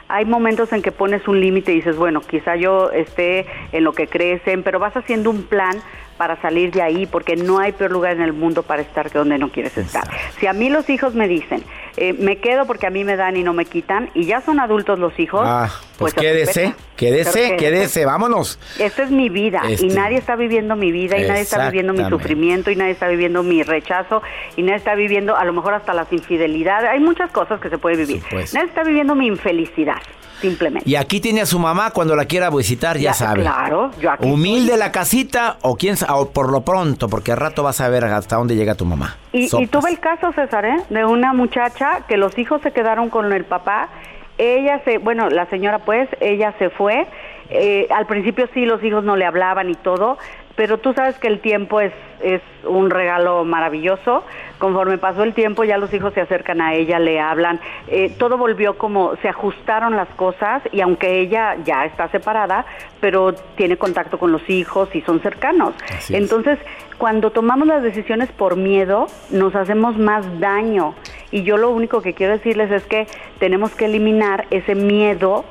hay 0.10 0.26
momentos 0.26 0.74
en 0.74 0.82
que 0.82 0.91
pones 0.91 1.28
un 1.28 1.39
límite 1.39 1.72
y 1.72 1.76
dices, 1.76 1.95
bueno, 1.95 2.22
quizá 2.22 2.56
yo 2.56 2.91
esté 2.91 3.45
en 3.72 3.84
lo 3.84 3.93
que 3.93 4.08
crecen, 4.08 4.63
pero 4.63 4.80
vas 4.80 4.98
haciendo 4.98 5.30
un 5.30 5.43
plan 5.43 5.80
para 6.20 6.36
salir 6.42 6.70
de 6.72 6.82
ahí, 6.82 7.06
porque 7.06 7.38
no 7.38 7.60
hay 7.60 7.72
peor 7.72 7.92
lugar 7.92 8.12
en 8.12 8.22
el 8.22 8.34
mundo 8.34 8.62
para 8.64 8.82
estar 8.82 9.10
que 9.10 9.18
donde 9.18 9.38
no 9.38 9.54
quieres 9.54 9.78
estar. 9.78 10.04
Si 10.38 10.48
a 10.48 10.52
mí 10.52 10.70
los 10.70 10.90
hijos 10.90 11.16
me 11.16 11.30
dicen, 11.30 11.64
eh, 11.96 12.12
me 12.12 12.40
quedo 12.40 12.66
porque 12.66 12.88
a 12.88 12.90
mí 12.90 13.06
me 13.06 13.16
dan 13.16 13.38
y 13.38 13.44
no 13.44 13.54
me 13.54 13.64
quitan, 13.64 14.10
y 14.14 14.26
ya 14.26 14.42
son 14.42 14.60
adultos 14.60 15.00
los 15.00 15.18
hijos, 15.18 15.44
ah, 15.46 15.70
pues, 15.98 16.14
pues 16.14 16.16
quédese, 16.16 16.76
quédese, 16.98 17.56
quédese, 17.56 18.06
vámonos. 18.06 18.60
Esta 18.78 19.04
es 19.04 19.12
mi 19.12 19.30
vida, 19.30 19.62
y 19.70 19.76
este. 19.76 19.88
nadie 19.88 20.18
está 20.18 20.36
viviendo 20.36 20.76
mi 20.76 20.92
vida, 20.92 21.18
y 21.18 21.26
nadie 21.26 21.44
está 21.44 21.70
viviendo 21.70 21.94
mi 21.94 22.04
sufrimiento, 22.10 22.70
y 22.70 22.76
nadie 22.76 22.92
está 22.92 23.08
viviendo 23.08 23.42
mi 23.42 23.64
rechazo, 23.64 24.22
y 24.58 24.64
nadie 24.64 24.76
está 24.76 24.96
viviendo 24.96 25.38
a 25.38 25.46
lo 25.46 25.54
mejor 25.54 25.74
hasta 25.74 25.94
las 25.94 26.12
infidelidades. 26.12 26.90
Hay 26.90 27.00
muchas 27.00 27.32
cosas 27.32 27.62
que 27.62 27.70
se 27.70 27.78
puede 27.78 27.96
vivir. 27.96 28.22
Nadie 28.52 28.68
está 28.68 28.84
viviendo 28.84 29.16
mi 29.16 29.28
infelicidad 29.28 30.02
simplemente. 30.41 30.89
Y 30.89 30.95
aquí 30.95 31.19
tiene 31.19 31.41
a 31.41 31.45
su 31.45 31.60
mamá 31.60 31.91
cuando 31.91 32.15
la 32.15 32.25
quiera 32.25 32.49
visitar, 32.49 32.97
ya, 32.97 33.13
sabe. 33.13 33.41
Claro, 33.41 33.91
yo 33.99 34.12
aquí 34.12 34.28
Humilde 34.28 34.78
la 34.78 34.91
casita 34.91 35.58
o 35.62 35.75
quién 35.75 35.95
o 36.10 36.30
por 36.30 36.52
lo 36.52 36.62
pronto, 36.62 37.10
porque 37.10 37.32
al 37.32 37.38
rato 37.38 37.63
vas 37.63 37.82
a 37.82 37.89
ver 37.89 38.06
hasta 38.06 38.36
dónde 38.36 38.56
llega 38.56 38.75
tu 38.75 38.86
mamá. 38.86 39.17
Y, 39.32 39.47
tuve 39.67 39.91
el 39.91 39.99
caso, 39.99 40.32
César, 40.34 40.65
¿eh? 40.65 40.78
de 40.89 41.06
una 41.06 41.34
muchacha 41.34 42.02
que 42.08 42.17
los 42.17 42.38
hijos 42.38 42.62
se 42.62 42.71
quedaron 42.71 43.10
con 43.10 43.32
el 43.32 43.45
papá. 43.45 43.89
Ella 44.38 44.82
se, 44.86 44.97
bueno, 44.97 45.30
la 45.30 45.45
señora 45.47 45.80
pues, 45.80 46.08
ella 46.21 46.54
se 46.58 46.69
fue. 46.69 47.08
Eh, 47.49 47.88
al 47.89 48.06
principio 48.06 48.47
sí, 48.54 48.65
los 48.65 48.84
hijos 48.84 49.04
no 49.04 49.15
le 49.15 49.25
hablaban 49.25 49.69
y 49.69 49.75
todo, 49.75 50.17
pero 50.60 50.78
tú 50.78 50.91
sabes 50.91 51.17
que 51.19 51.28
el 51.30 51.39
tiempo 51.39 51.80
es, 51.80 51.93
es 52.19 52.41
un 52.65 52.89
regalo 52.89 53.45
maravilloso. 53.45 54.26
Conforme 54.58 54.98
pasó 54.98 55.24
el 55.24 55.34
tiempo, 55.34 55.63
ya 55.63 55.78
los 55.78 55.93
hijos 55.93 56.13
se 56.13 56.19
acercan 56.19 56.60
a 56.60 56.74
ella, 56.74 57.00
le 57.00 57.17
hablan. 57.17 57.62
Eh, 57.88 58.13
todo 58.19 58.38
volvió 58.38 58.78
como, 58.78 59.15
se 59.22 59.30
ajustaron 59.30 59.95
las 59.95 60.10
cosas 60.17 60.62
y 60.74 60.82
aunque 60.82 61.22
ella 61.22 61.56
ya 61.63 61.86
está 61.86 62.10
separada, 62.10 62.65
pero 63.00 63.36
tiene 63.56 63.78
contacto 63.78 64.19
con 64.19 64.34
los 64.34 64.50
hijos 64.50 64.93
y 64.93 65.00
son 65.04 65.22
cercanos. 65.22 65.76
Entonces, 66.10 66.60
cuando 66.98 67.32
tomamos 67.32 67.65
las 67.65 67.82
decisiones 67.82 68.30
por 68.30 68.58
miedo, 68.58 69.08
nos 69.30 69.56
hacemos 69.56 69.98
más 69.98 70.41
daño. 70.41 70.93
Y 71.32 71.43
yo 71.43 71.56
lo 71.56 71.69
único 71.69 72.02
que 72.02 72.13
quiero 72.13 72.34
decirles 72.34 72.69
es 72.69 72.84
que 72.84 73.08
tenemos 73.39 73.74
que 73.76 73.86
eliminar 73.86 74.45
ese 74.52 74.76
miedo 74.76 75.45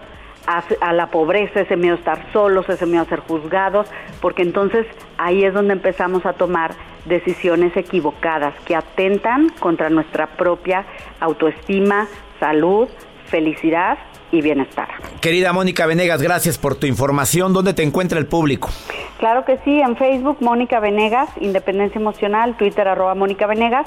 a, 0.81 0.93
la 0.95 1.09
pobreza, 1.09 1.61
ese 1.61 1.77
miedo 1.77 1.95
a 1.95 1.99
estar 1.99 2.33
solos, 2.33 2.69
ese 2.69 2.87
miedo 2.87 3.03
a 3.03 3.07
ser 3.07 3.21
juzgados, 3.21 3.87
porque 4.21 4.43
entonces 4.43 4.87
ahí 5.19 5.45
es 5.45 5.53
donde 5.53 5.75
empezamos 5.75 6.25
a 6.25 6.33
tomar 6.33 6.75
decisiones 7.05 7.77
equivocadas 7.77 8.55
que 8.65 8.75
atentan 8.75 9.51
contra 9.61 9.91
nuestra 9.91 10.27
propia 10.27 10.87
autoestima, 11.21 12.09
salud, 12.41 12.89
felicidad 13.27 13.99
y 14.33 14.41
bienestar. 14.41 14.89
Querida 15.21 15.53
Mónica 15.53 15.87
Venegas, 15.87 16.23
gracias 16.23 16.57
por 16.57 16.77
tu 16.77 16.87
información. 16.87 17.53
¿Dónde 17.53 17.75
te 17.75 17.83
encuentra 17.83 18.19
el 18.19 18.27
público? 18.27 18.71
Claro 19.19 19.45
que 19.45 19.59
sí, 19.65 19.81
en 19.81 19.97
Facebook 19.97 20.39
Mónica 20.41 20.81
Venegas, 20.81 21.29
Independencia 21.41 21.99
Emocional, 21.99 22.57
Twitter 22.57 22.89
arroba 22.89 23.15
Mónica 23.15 23.47
Venegas 23.47 23.87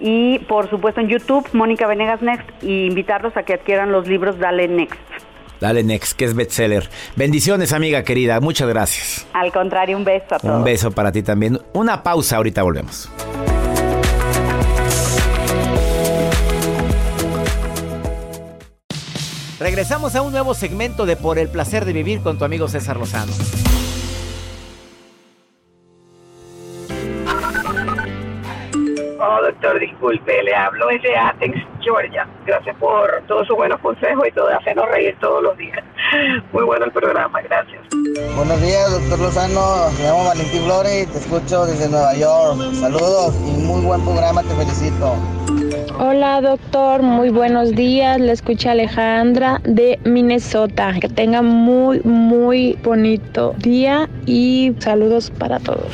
y 0.00 0.40
por 0.40 0.68
supuesto 0.70 1.00
en 1.00 1.08
YouTube 1.08 1.46
Mónica 1.52 1.86
Venegas 1.86 2.20
Next 2.20 2.48
y 2.62 2.86
invitarlos 2.86 3.36
a 3.36 3.44
que 3.44 3.54
adquieran 3.54 3.92
los 3.92 4.08
libros 4.08 4.38
Dale 4.38 4.66
Next. 4.66 5.29
Dale 5.60 5.82
Next, 5.82 6.16
que 6.16 6.24
es 6.24 6.34
bestseller. 6.34 6.88
Bendiciones, 7.16 7.72
amiga 7.72 8.02
querida. 8.02 8.40
Muchas 8.40 8.68
gracias. 8.68 9.26
Al 9.32 9.52
contrario, 9.52 9.96
un 9.96 10.04
beso 10.04 10.34
a 10.34 10.38
todos. 10.38 10.56
Un 10.56 10.64
beso 10.64 10.90
para 10.90 11.12
ti 11.12 11.22
también. 11.22 11.60
Una 11.72 12.02
pausa, 12.02 12.36
ahorita 12.36 12.62
volvemos. 12.62 13.10
Regresamos 19.60 20.14
a 20.14 20.22
un 20.22 20.32
nuevo 20.32 20.54
segmento 20.54 21.04
de 21.04 21.16
Por 21.16 21.38
el 21.38 21.48
placer 21.48 21.84
de 21.84 21.92
vivir 21.92 22.22
con 22.22 22.38
tu 22.38 22.46
amigo 22.46 22.66
César 22.66 22.96
Lozano. 22.96 23.32
Doctor, 29.60 29.78
disculpe, 29.78 30.42
le 30.42 30.54
hablo 30.54 30.86
desde 30.86 31.14
Athens, 31.14 31.62
Georgia. 31.80 32.26
Gracias 32.46 32.74
por 32.76 33.22
todos 33.28 33.46
sus 33.46 33.56
buenos 33.56 33.78
consejos 33.80 34.26
y 34.26 34.32
todo, 34.32 34.48
hacernos 34.48 34.88
reír 34.88 35.14
todos 35.20 35.42
los 35.42 35.56
días. 35.58 35.84
Muy 36.52 36.64
bueno 36.64 36.86
el 36.86 36.92
programa, 36.92 37.42
gracias. 37.42 37.82
Buenos 38.36 38.58
días, 38.62 38.90
doctor 38.90 39.18
Lozano. 39.18 39.90
Me 39.98 40.04
llamo 40.04 40.24
Valentín 40.24 40.62
Flores 40.62 41.02
y 41.02 41.12
te 41.12 41.18
escucho 41.18 41.66
desde 41.66 41.90
Nueva 41.90 42.14
York. 42.14 42.58
Saludos 42.72 43.34
y 43.36 43.60
muy 43.60 43.82
buen 43.82 44.02
programa, 44.02 44.42
te 44.42 44.54
felicito. 44.54 45.14
Hola, 45.98 46.40
doctor. 46.40 47.02
Muy 47.02 47.28
buenos 47.28 47.72
días. 47.72 48.18
Le 48.18 48.32
escucha 48.32 48.70
Alejandra 48.70 49.60
de 49.64 50.00
Minnesota. 50.04 50.94
Que 50.98 51.10
tenga 51.10 51.42
muy, 51.42 52.00
muy 52.00 52.78
bonito 52.82 53.54
día 53.58 54.08
y 54.24 54.74
saludos 54.78 55.30
para 55.30 55.58
todos. 55.58 55.92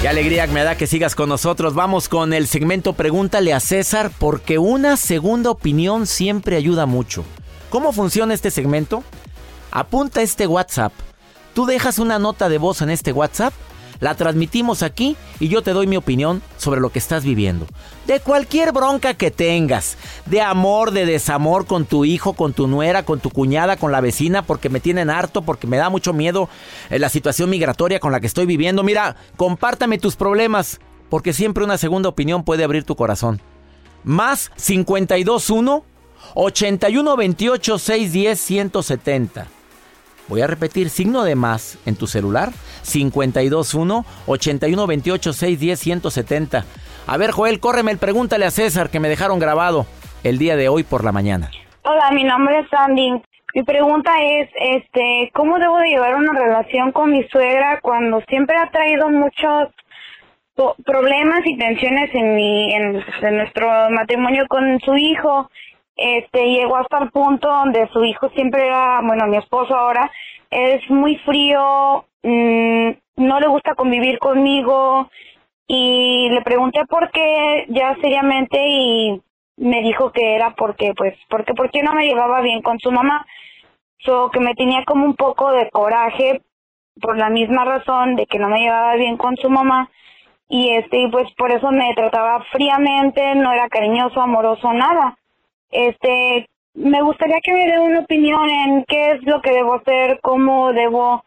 Qué 0.00 0.06
alegría 0.06 0.46
me 0.46 0.62
da 0.62 0.76
que 0.76 0.86
sigas 0.86 1.16
con 1.16 1.28
nosotros. 1.28 1.74
Vamos 1.74 2.08
con 2.08 2.32
el 2.32 2.46
segmento 2.46 2.92
Pregúntale 2.92 3.52
a 3.52 3.58
César 3.58 4.12
porque 4.16 4.56
una 4.56 4.96
segunda 4.96 5.50
opinión 5.50 6.06
siempre 6.06 6.54
ayuda 6.54 6.86
mucho. 6.86 7.24
¿Cómo 7.68 7.92
funciona 7.92 8.32
este 8.32 8.52
segmento? 8.52 9.02
Apunta 9.72 10.22
este 10.22 10.46
WhatsApp. 10.46 10.92
Tú 11.52 11.66
dejas 11.66 11.98
una 11.98 12.20
nota 12.20 12.48
de 12.48 12.58
voz 12.58 12.80
en 12.80 12.90
este 12.90 13.12
WhatsApp 13.12 13.52
la 14.00 14.14
transmitimos 14.14 14.82
aquí 14.82 15.16
y 15.40 15.48
yo 15.48 15.62
te 15.62 15.72
doy 15.72 15.86
mi 15.86 15.96
opinión 15.96 16.42
sobre 16.56 16.80
lo 16.80 16.90
que 16.90 16.98
estás 16.98 17.24
viviendo. 17.24 17.66
De 18.06 18.20
cualquier 18.20 18.72
bronca 18.72 19.14
que 19.14 19.30
tengas, 19.30 19.96
de 20.26 20.40
amor, 20.40 20.92
de 20.92 21.06
desamor 21.06 21.66
con 21.66 21.84
tu 21.84 22.04
hijo, 22.04 22.32
con 22.32 22.52
tu 22.52 22.66
nuera, 22.66 23.04
con 23.04 23.20
tu 23.20 23.30
cuñada, 23.30 23.76
con 23.76 23.92
la 23.92 24.00
vecina, 24.00 24.42
porque 24.42 24.68
me 24.68 24.80
tienen 24.80 25.10
harto, 25.10 25.42
porque 25.42 25.66
me 25.66 25.76
da 25.76 25.90
mucho 25.90 26.12
miedo 26.12 26.48
eh, 26.90 26.98
la 26.98 27.08
situación 27.08 27.50
migratoria 27.50 28.00
con 28.00 28.12
la 28.12 28.20
que 28.20 28.26
estoy 28.26 28.46
viviendo. 28.46 28.82
Mira, 28.82 29.16
compártame 29.36 29.98
tus 29.98 30.16
problemas, 30.16 30.80
porque 31.10 31.32
siempre 31.32 31.64
una 31.64 31.78
segunda 31.78 32.08
opinión 32.08 32.44
puede 32.44 32.64
abrir 32.64 32.84
tu 32.84 32.96
corazón. 32.96 33.40
Más 34.04 34.50
521 34.56 35.84
8128 36.34 37.78
610 37.78 38.40
170. 38.40 39.57
Voy 40.28 40.42
a 40.42 40.46
repetir, 40.46 40.90
signo 40.90 41.24
de 41.24 41.34
más 41.34 41.78
en 41.86 41.96
tu 41.96 42.06
celular, 42.06 42.50
521 42.82 44.04
8128 44.26 45.32
610 45.32 45.80
170. 45.80 46.64
A 47.06 47.16
ver, 47.16 47.30
Joel, 47.30 47.60
córreme 47.60 47.90
el 47.90 47.98
pregúntale 47.98 48.44
a 48.44 48.50
César 48.50 48.90
que 48.90 49.00
me 49.00 49.08
dejaron 49.08 49.38
grabado 49.38 49.86
el 50.24 50.36
día 50.36 50.56
de 50.56 50.68
hoy 50.68 50.82
por 50.82 51.04
la 51.04 51.12
mañana. 51.12 51.50
Hola, 51.82 52.10
mi 52.10 52.24
nombre 52.24 52.60
es 52.60 52.68
Sandy. 52.68 53.22
Mi 53.54 53.62
pregunta 53.62 54.12
es, 54.22 54.50
este, 54.60 55.30
¿cómo 55.32 55.58
debo 55.58 55.78
de 55.78 55.88
llevar 55.88 56.14
una 56.14 56.32
relación 56.34 56.92
con 56.92 57.10
mi 57.10 57.26
suegra 57.28 57.80
cuando 57.80 58.20
siempre 58.28 58.56
ha 58.58 58.70
traído 58.70 59.08
muchos 59.08 59.68
problemas 60.84 61.40
y 61.46 61.56
tensiones 61.56 62.14
en 62.14 62.34
mi, 62.34 62.74
en 62.74 63.02
nuestro 63.36 63.90
matrimonio 63.90 64.44
con 64.48 64.78
su 64.80 64.94
hijo? 64.96 65.48
Este 65.98 66.50
llegó 66.50 66.76
hasta 66.76 66.98
el 66.98 67.10
punto 67.10 67.48
donde 67.48 67.88
su 67.88 68.04
hijo 68.04 68.30
siempre 68.30 68.66
era, 68.66 69.00
bueno, 69.02 69.26
mi 69.26 69.36
esposo 69.36 69.74
ahora 69.74 70.10
es 70.50 70.88
muy 70.90 71.16
frío, 71.18 72.04
mm, 72.22 72.90
no 73.16 73.40
le 73.40 73.48
gusta 73.48 73.74
convivir 73.74 74.18
conmigo 74.18 75.10
y 75.66 76.28
le 76.30 76.40
pregunté 76.42 76.86
por 76.86 77.10
qué 77.10 77.66
ya 77.68 77.96
seriamente 78.00 78.58
y 78.68 79.20
me 79.56 79.82
dijo 79.82 80.12
que 80.12 80.36
era 80.36 80.54
porque 80.54 80.94
pues 80.96 81.14
porque 81.28 81.52
porque 81.54 81.82
no 81.82 81.92
me 81.92 82.06
llevaba 82.06 82.40
bien 82.40 82.62
con 82.62 82.78
su 82.78 82.92
mamá 82.92 83.26
So 84.04 84.30
que 84.30 84.40
me 84.40 84.54
tenía 84.54 84.84
como 84.84 85.04
un 85.04 85.16
poco 85.16 85.50
de 85.52 85.68
coraje 85.70 86.42
por 87.00 87.16
la 87.16 87.30
misma 87.30 87.64
razón 87.64 88.16
de 88.16 88.26
que 88.26 88.38
no 88.38 88.48
me 88.48 88.60
llevaba 88.60 88.94
bien 88.94 89.16
con 89.16 89.36
su 89.36 89.50
mamá 89.50 89.90
y 90.48 90.70
este 90.70 91.08
pues 91.10 91.30
por 91.36 91.50
eso 91.50 91.70
me 91.70 91.92
trataba 91.94 92.44
fríamente, 92.52 93.34
no 93.34 93.52
era 93.52 93.68
cariñoso, 93.68 94.20
amoroso, 94.20 94.72
nada. 94.72 95.18
Este, 95.70 96.48
me 96.74 97.02
gustaría 97.02 97.38
que 97.42 97.52
me 97.52 97.66
dé 97.66 97.78
una 97.78 98.00
opinión 98.00 98.48
en 98.48 98.84
qué 98.86 99.12
es 99.12 99.22
lo 99.24 99.40
que 99.42 99.52
debo 99.52 99.74
hacer, 99.74 100.20
cómo 100.22 100.72
debo 100.72 101.24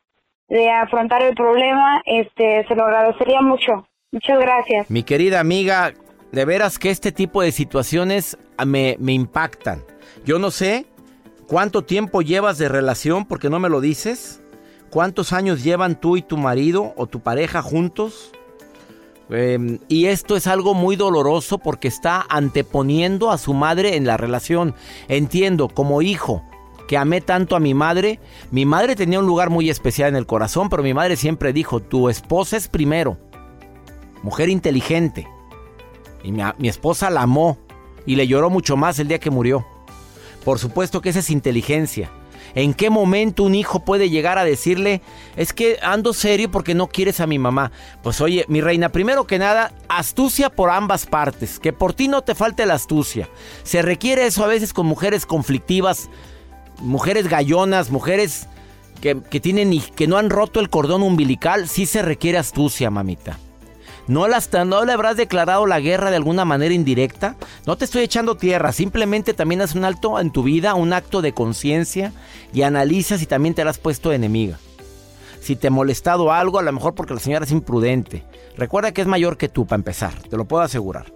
de 0.48 0.70
afrontar 0.70 1.24
el 1.24 1.34
problema, 1.34 2.02
este, 2.06 2.66
se 2.68 2.76
lo 2.76 2.84
agradecería 2.84 3.42
mucho. 3.42 3.88
Muchas 4.12 4.40
gracias. 4.40 4.90
Mi 4.90 5.04
querida 5.04 5.40
amiga, 5.40 5.94
de 6.32 6.46
veras 6.46 6.78
que 6.78 6.90
este 6.90 7.12
tipo 7.12 7.42
de 7.42 7.52
situaciones 7.52 8.38
me, 8.66 8.98
me 9.00 9.14
impactan. 9.14 9.84
Yo 10.26 10.40
no 10.40 10.52
sé 10.52 10.86
cuánto 11.48 11.84
tiempo 11.84 12.22
llevas 12.22 12.58
de 12.58 12.68
relación 12.68 13.26
porque 13.26 13.50
no 13.50 13.60
me 13.60 13.70
lo 13.70 13.80
dices. 13.80 14.44
¿Cuántos 14.90 15.32
años 15.32 15.64
llevan 15.64 16.00
tú 16.00 16.18
y 16.18 16.22
tu 16.22 16.36
marido 16.36 16.94
o 16.98 17.08
tu 17.08 17.22
pareja 17.22 17.62
juntos? 17.62 18.34
Em, 19.32 19.80
y 19.88 20.08
esto 20.08 20.36
es 20.36 20.46
algo 20.46 20.74
muy 20.74 20.98
doloroso 20.98 21.58
porque 21.58 21.88
está 21.88 22.26
anteponiendo 22.30 23.32
a 23.32 23.38
su 23.38 23.54
madre 23.54 23.96
en 23.96 24.06
la 24.06 24.18
relación. 24.18 24.76
Entiendo, 25.08 25.70
como 25.70 26.02
hijo, 26.02 26.44
que 26.88 26.98
amé 26.98 27.22
tanto 27.22 27.56
a 27.56 27.62
mi 27.62 27.74
madre. 27.74 28.20
Mi 28.52 28.66
madre 28.66 28.96
tenía 28.96 29.20
un 29.20 29.26
lugar 29.26 29.50
muy 29.50 29.70
especial 29.70 30.10
en 30.10 30.18
el 30.18 30.26
corazón, 30.26 30.70
pero 30.70 30.84
mi 30.84 30.94
madre 30.94 31.16
siempre 31.16 31.54
dijo, 31.54 31.80
tu 31.80 32.10
esposa 32.10 32.58
es 32.58 32.68
primero. 32.68 33.18
Mujer 34.22 34.50
inteligente. 34.50 35.28
Y 36.24 36.34
mi, 36.34 36.44
mi 36.58 36.68
esposa 36.68 37.10
la 37.10 37.22
amó 37.22 37.58
y 38.06 38.16
le 38.16 38.28
lloró 38.28 38.50
mucho 38.50 38.76
más 38.76 39.00
el 39.00 39.08
día 39.08 39.20
que 39.20 39.30
murió. 39.30 39.66
Por 40.44 40.60
supuesto 40.60 41.02
que 41.02 41.10
esa 41.10 41.20
es 41.20 41.30
inteligencia. 41.30 42.12
¿En 42.56 42.74
qué 42.74 42.90
momento 42.90 43.44
un 43.44 43.56
hijo 43.56 43.80
puede 43.86 44.10
llegar 44.10 44.38
a 44.38 44.44
decirle, 44.44 45.02
es 45.36 45.54
que 45.54 45.78
ando 45.82 46.14
serio 46.14 46.52
porque 46.52 46.76
no 46.76 46.88
quieres 46.88 47.20
a 47.20 47.28
mi 47.28 47.40
mamá? 47.40 47.72
Pues 48.04 48.22
oye, 48.22 48.46
mi 48.48 48.62
reina, 48.62 48.90
primero 48.90 49.26
que 49.26 49.40
nada, 49.40 49.72
astucia 49.88 50.50
por 50.50 50.70
ambas 50.70 51.06
partes, 51.06 51.60
que 51.60 51.74
por 51.74 51.94
ti 51.94 52.08
no 52.08 52.22
te 52.22 52.36
falte 52.36 52.66
la 52.66 52.74
astucia. 52.74 53.30
Se 53.64 53.82
requiere 53.82 54.26
eso 54.26 54.44
a 54.44 54.48
veces 54.48 54.74
con 54.74 54.86
mujeres 54.86 55.26
conflictivas, 55.26 56.10
mujeres 56.80 57.28
gallonas, 57.28 57.90
mujeres 57.90 58.48
que, 59.02 59.16
tienen 59.40 59.74
y 59.74 59.80
que 59.80 60.08
no 60.08 60.18
han 60.18 60.30
roto 60.30 60.60
el 60.60 60.70
cordón 60.70 61.02
umbilical, 61.02 61.68
sí 61.68 61.86
se 61.86 62.02
requiere 62.02 62.38
astucia, 62.38 62.92
mamita. 62.92 63.38
¿No, 64.08 64.28
las, 64.28 64.50
¿No 64.52 64.84
le 64.84 64.92
habrás 64.92 65.16
declarado 65.16 65.66
la 65.68 65.80
guerra 65.80 66.10
de 66.10 66.18
alguna 66.18 66.44
manera 66.46 66.74
indirecta? 66.74 67.36
No 67.66 67.78
te 67.78 67.86
estoy 67.86 68.04
echando 68.04 68.36
tierra, 68.36 68.72
simplemente 68.72 69.34
también 69.34 69.62
haz 69.62 69.76
un 69.76 69.86
alto 69.86 70.20
en 70.20 70.32
tu 70.32 70.44
vida, 70.44 70.74
un 70.74 70.94
acto 70.94 71.22
de 71.22 71.34
conciencia 71.34 72.12
y 72.54 72.64
analiza 72.64 73.18
si 73.18 73.26
también 73.26 73.54
te 73.54 73.64
la 73.64 73.70
has 73.70 73.78
puesto 73.78 74.12
enemiga. 74.12 74.58
Si 75.42 75.56
te 75.56 75.68
ha 75.68 75.72
molestado 75.72 76.32
algo, 76.32 76.60
a 76.60 76.64
lo 76.64 76.72
mejor 76.72 76.94
porque 76.94 77.14
la 77.14 77.20
señora 77.20 77.46
es 77.46 77.52
imprudente. 77.52 78.24
Recuerda 78.58 78.92
que 78.92 79.02
es 79.02 79.08
mayor 79.08 79.38
que 79.38 79.50
tú 79.50 79.66
para 79.66 79.80
empezar, 79.80 80.14
te 80.30 80.38
lo 80.38 80.46
puedo 80.46 80.64
asegurar. 80.64 81.12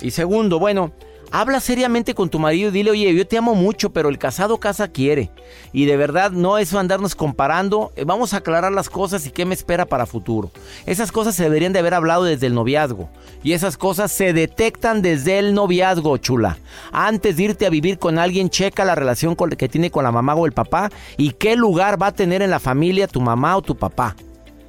Y 0.00 0.10
segundo, 0.10 0.58
bueno, 0.58 0.92
Habla 1.34 1.60
seriamente 1.60 2.14
con 2.14 2.28
tu 2.28 2.38
marido 2.38 2.68
y 2.68 2.72
dile, 2.72 2.90
oye, 2.90 3.14
yo 3.14 3.26
te 3.26 3.38
amo 3.38 3.54
mucho, 3.54 3.90
pero 3.90 4.10
el 4.10 4.18
casado 4.18 4.60
casa 4.60 4.88
quiere. 4.88 5.30
Y 5.72 5.86
de 5.86 5.96
verdad 5.96 6.30
no 6.30 6.58
es 6.58 6.74
andarnos 6.74 7.14
comparando. 7.14 7.90
Eh, 7.96 8.04
vamos 8.04 8.34
a 8.34 8.36
aclarar 8.36 8.70
las 8.70 8.90
cosas 8.90 9.26
y 9.26 9.30
qué 9.30 9.46
me 9.46 9.54
espera 9.54 9.86
para 9.86 10.04
futuro. 10.04 10.50
Esas 10.84 11.10
cosas 11.10 11.34
se 11.34 11.44
deberían 11.44 11.72
de 11.72 11.78
haber 11.78 11.94
hablado 11.94 12.24
desde 12.24 12.48
el 12.48 12.54
noviazgo. 12.54 13.08
Y 13.42 13.52
esas 13.54 13.78
cosas 13.78 14.12
se 14.12 14.34
detectan 14.34 15.00
desde 15.00 15.38
el 15.38 15.54
noviazgo, 15.54 16.18
chula. 16.18 16.58
Antes 16.92 17.38
de 17.38 17.44
irte 17.44 17.64
a 17.64 17.70
vivir 17.70 17.98
con 17.98 18.18
alguien, 18.18 18.50
checa 18.50 18.84
la 18.84 18.94
relación 18.94 19.34
que 19.34 19.70
tiene 19.70 19.90
con 19.90 20.04
la 20.04 20.12
mamá 20.12 20.34
o 20.34 20.44
el 20.44 20.52
papá 20.52 20.90
y 21.16 21.30
qué 21.30 21.56
lugar 21.56 22.00
va 22.00 22.08
a 22.08 22.12
tener 22.12 22.42
en 22.42 22.50
la 22.50 22.60
familia 22.60 23.08
tu 23.08 23.22
mamá 23.22 23.56
o 23.56 23.62
tu 23.62 23.74
papá. 23.74 24.16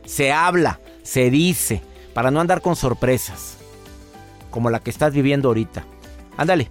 Se 0.06 0.32
habla, 0.32 0.80
se 1.02 1.30
dice, 1.30 1.82
para 2.14 2.32
no 2.32 2.40
andar 2.40 2.62
con 2.62 2.78
sorpresas. 2.78 3.58
Como 4.50 4.70
la 4.70 4.80
que 4.80 4.92
estás 4.92 5.14
viviendo 5.14 5.50
ahorita. 5.50 5.86
Ándale, 6.38 6.70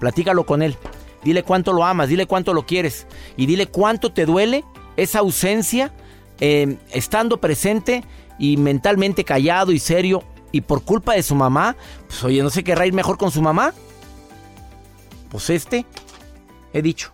platícalo 0.00 0.44
con 0.46 0.62
él. 0.62 0.76
Dile 1.22 1.42
cuánto 1.42 1.72
lo 1.72 1.84
amas, 1.84 2.08
dile 2.08 2.26
cuánto 2.26 2.52
lo 2.52 2.66
quieres 2.66 3.06
y 3.36 3.46
dile 3.46 3.66
cuánto 3.66 4.12
te 4.12 4.26
duele 4.26 4.64
esa 4.96 5.20
ausencia 5.20 5.92
em, 6.40 6.76
estando 6.90 7.40
presente 7.40 8.04
y 8.38 8.56
mentalmente 8.56 9.24
callado 9.24 9.72
y 9.72 9.78
serio 9.78 10.22
y 10.52 10.60
por 10.60 10.84
culpa 10.84 11.14
de 11.14 11.22
su 11.22 11.34
mamá. 11.34 11.76
Pues 12.06 12.22
oye, 12.24 12.42
¿no 12.42 12.50
se 12.50 12.62
querrá 12.62 12.86
ir 12.86 12.92
mejor 12.92 13.16
con 13.16 13.30
su 13.30 13.40
mamá? 13.40 13.72
Pues 15.30 15.50
este, 15.50 15.86
he 16.72 16.82
dicho. 16.82 17.12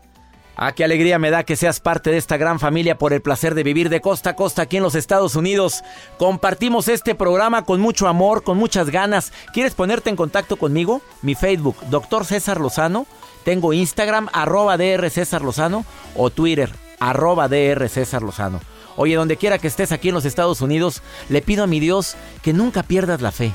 Ah, 0.62 0.72
qué 0.72 0.84
alegría 0.84 1.18
me 1.18 1.30
da 1.30 1.42
que 1.44 1.56
seas 1.56 1.80
parte 1.80 2.10
de 2.10 2.18
esta 2.18 2.36
gran 2.36 2.60
familia 2.60 2.98
por 2.98 3.14
el 3.14 3.22
placer 3.22 3.54
de 3.54 3.62
vivir 3.62 3.88
de 3.88 4.02
costa 4.02 4.30
a 4.30 4.36
costa 4.36 4.60
aquí 4.60 4.76
en 4.76 4.82
los 4.82 4.94
Estados 4.94 5.34
Unidos. 5.34 5.80
Compartimos 6.18 6.88
este 6.88 7.14
programa 7.14 7.64
con 7.64 7.80
mucho 7.80 8.08
amor, 8.08 8.42
con 8.42 8.58
muchas 8.58 8.90
ganas. 8.90 9.32
¿Quieres 9.54 9.72
ponerte 9.72 10.10
en 10.10 10.16
contacto 10.16 10.58
conmigo? 10.58 11.00
Mi 11.22 11.34
Facebook, 11.34 11.76
Doctor 11.88 12.26
César 12.26 12.60
Lozano. 12.60 13.06
Tengo 13.42 13.72
Instagram, 13.72 14.28
arroba 14.34 14.76
DR 14.76 15.08
César 15.08 15.40
Lozano. 15.40 15.86
O 16.14 16.28
Twitter, 16.28 16.70
arroba 16.98 17.48
DR 17.48 17.88
César 17.88 18.20
Lozano. 18.20 18.60
Oye, 18.96 19.14
donde 19.14 19.38
quiera 19.38 19.56
que 19.56 19.68
estés 19.68 19.92
aquí 19.92 20.10
en 20.10 20.14
los 20.14 20.26
Estados 20.26 20.60
Unidos, 20.60 21.00
le 21.30 21.40
pido 21.40 21.64
a 21.64 21.68
mi 21.68 21.80
Dios 21.80 22.16
que 22.42 22.52
nunca 22.52 22.82
pierdas 22.82 23.22
la 23.22 23.32
fe. 23.32 23.54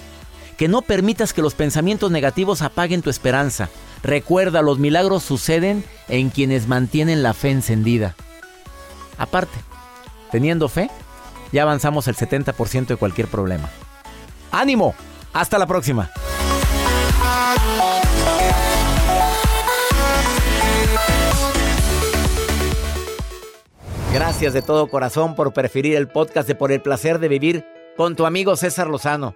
Que 0.57 0.67
no 0.67 0.81
permitas 0.81 1.33
que 1.33 1.43
los 1.43 1.53
pensamientos 1.53 2.09
negativos 2.09 2.63
apaguen 2.63 3.03
tu 3.03 3.11
esperanza 3.11 3.69
Recuerda, 4.05 4.61
los 4.61 4.77
milagros 4.77 5.23
suceden 5.23 5.83
en 6.09 6.29
quienes 6.29 6.67
mantienen 6.67 7.23
la 7.23 7.33
fe 7.33 7.49
encendida. 7.49 8.15
Aparte, 9.17 9.57
teniendo 10.31 10.69
fe, 10.69 10.91
ya 11.51 11.63
avanzamos 11.63 12.07
el 12.07 12.15
70% 12.15 12.85
de 12.85 12.95
cualquier 12.97 13.27
problema. 13.27 13.67
¡Ánimo! 14.51 14.93
Hasta 15.33 15.57
la 15.57 15.65
próxima. 15.65 16.11
Gracias 24.13 24.53
de 24.53 24.61
todo 24.61 24.87
corazón 24.87 25.33
por 25.33 25.51
preferir 25.51 25.95
el 25.95 26.09
podcast 26.09 26.47
de 26.47 26.53
Por 26.53 26.71
el 26.71 26.79
placer 26.79 27.17
de 27.17 27.27
vivir 27.27 27.65
con 27.97 28.15
tu 28.15 28.27
amigo 28.27 28.55
César 28.55 28.85
Lozano. 28.85 29.35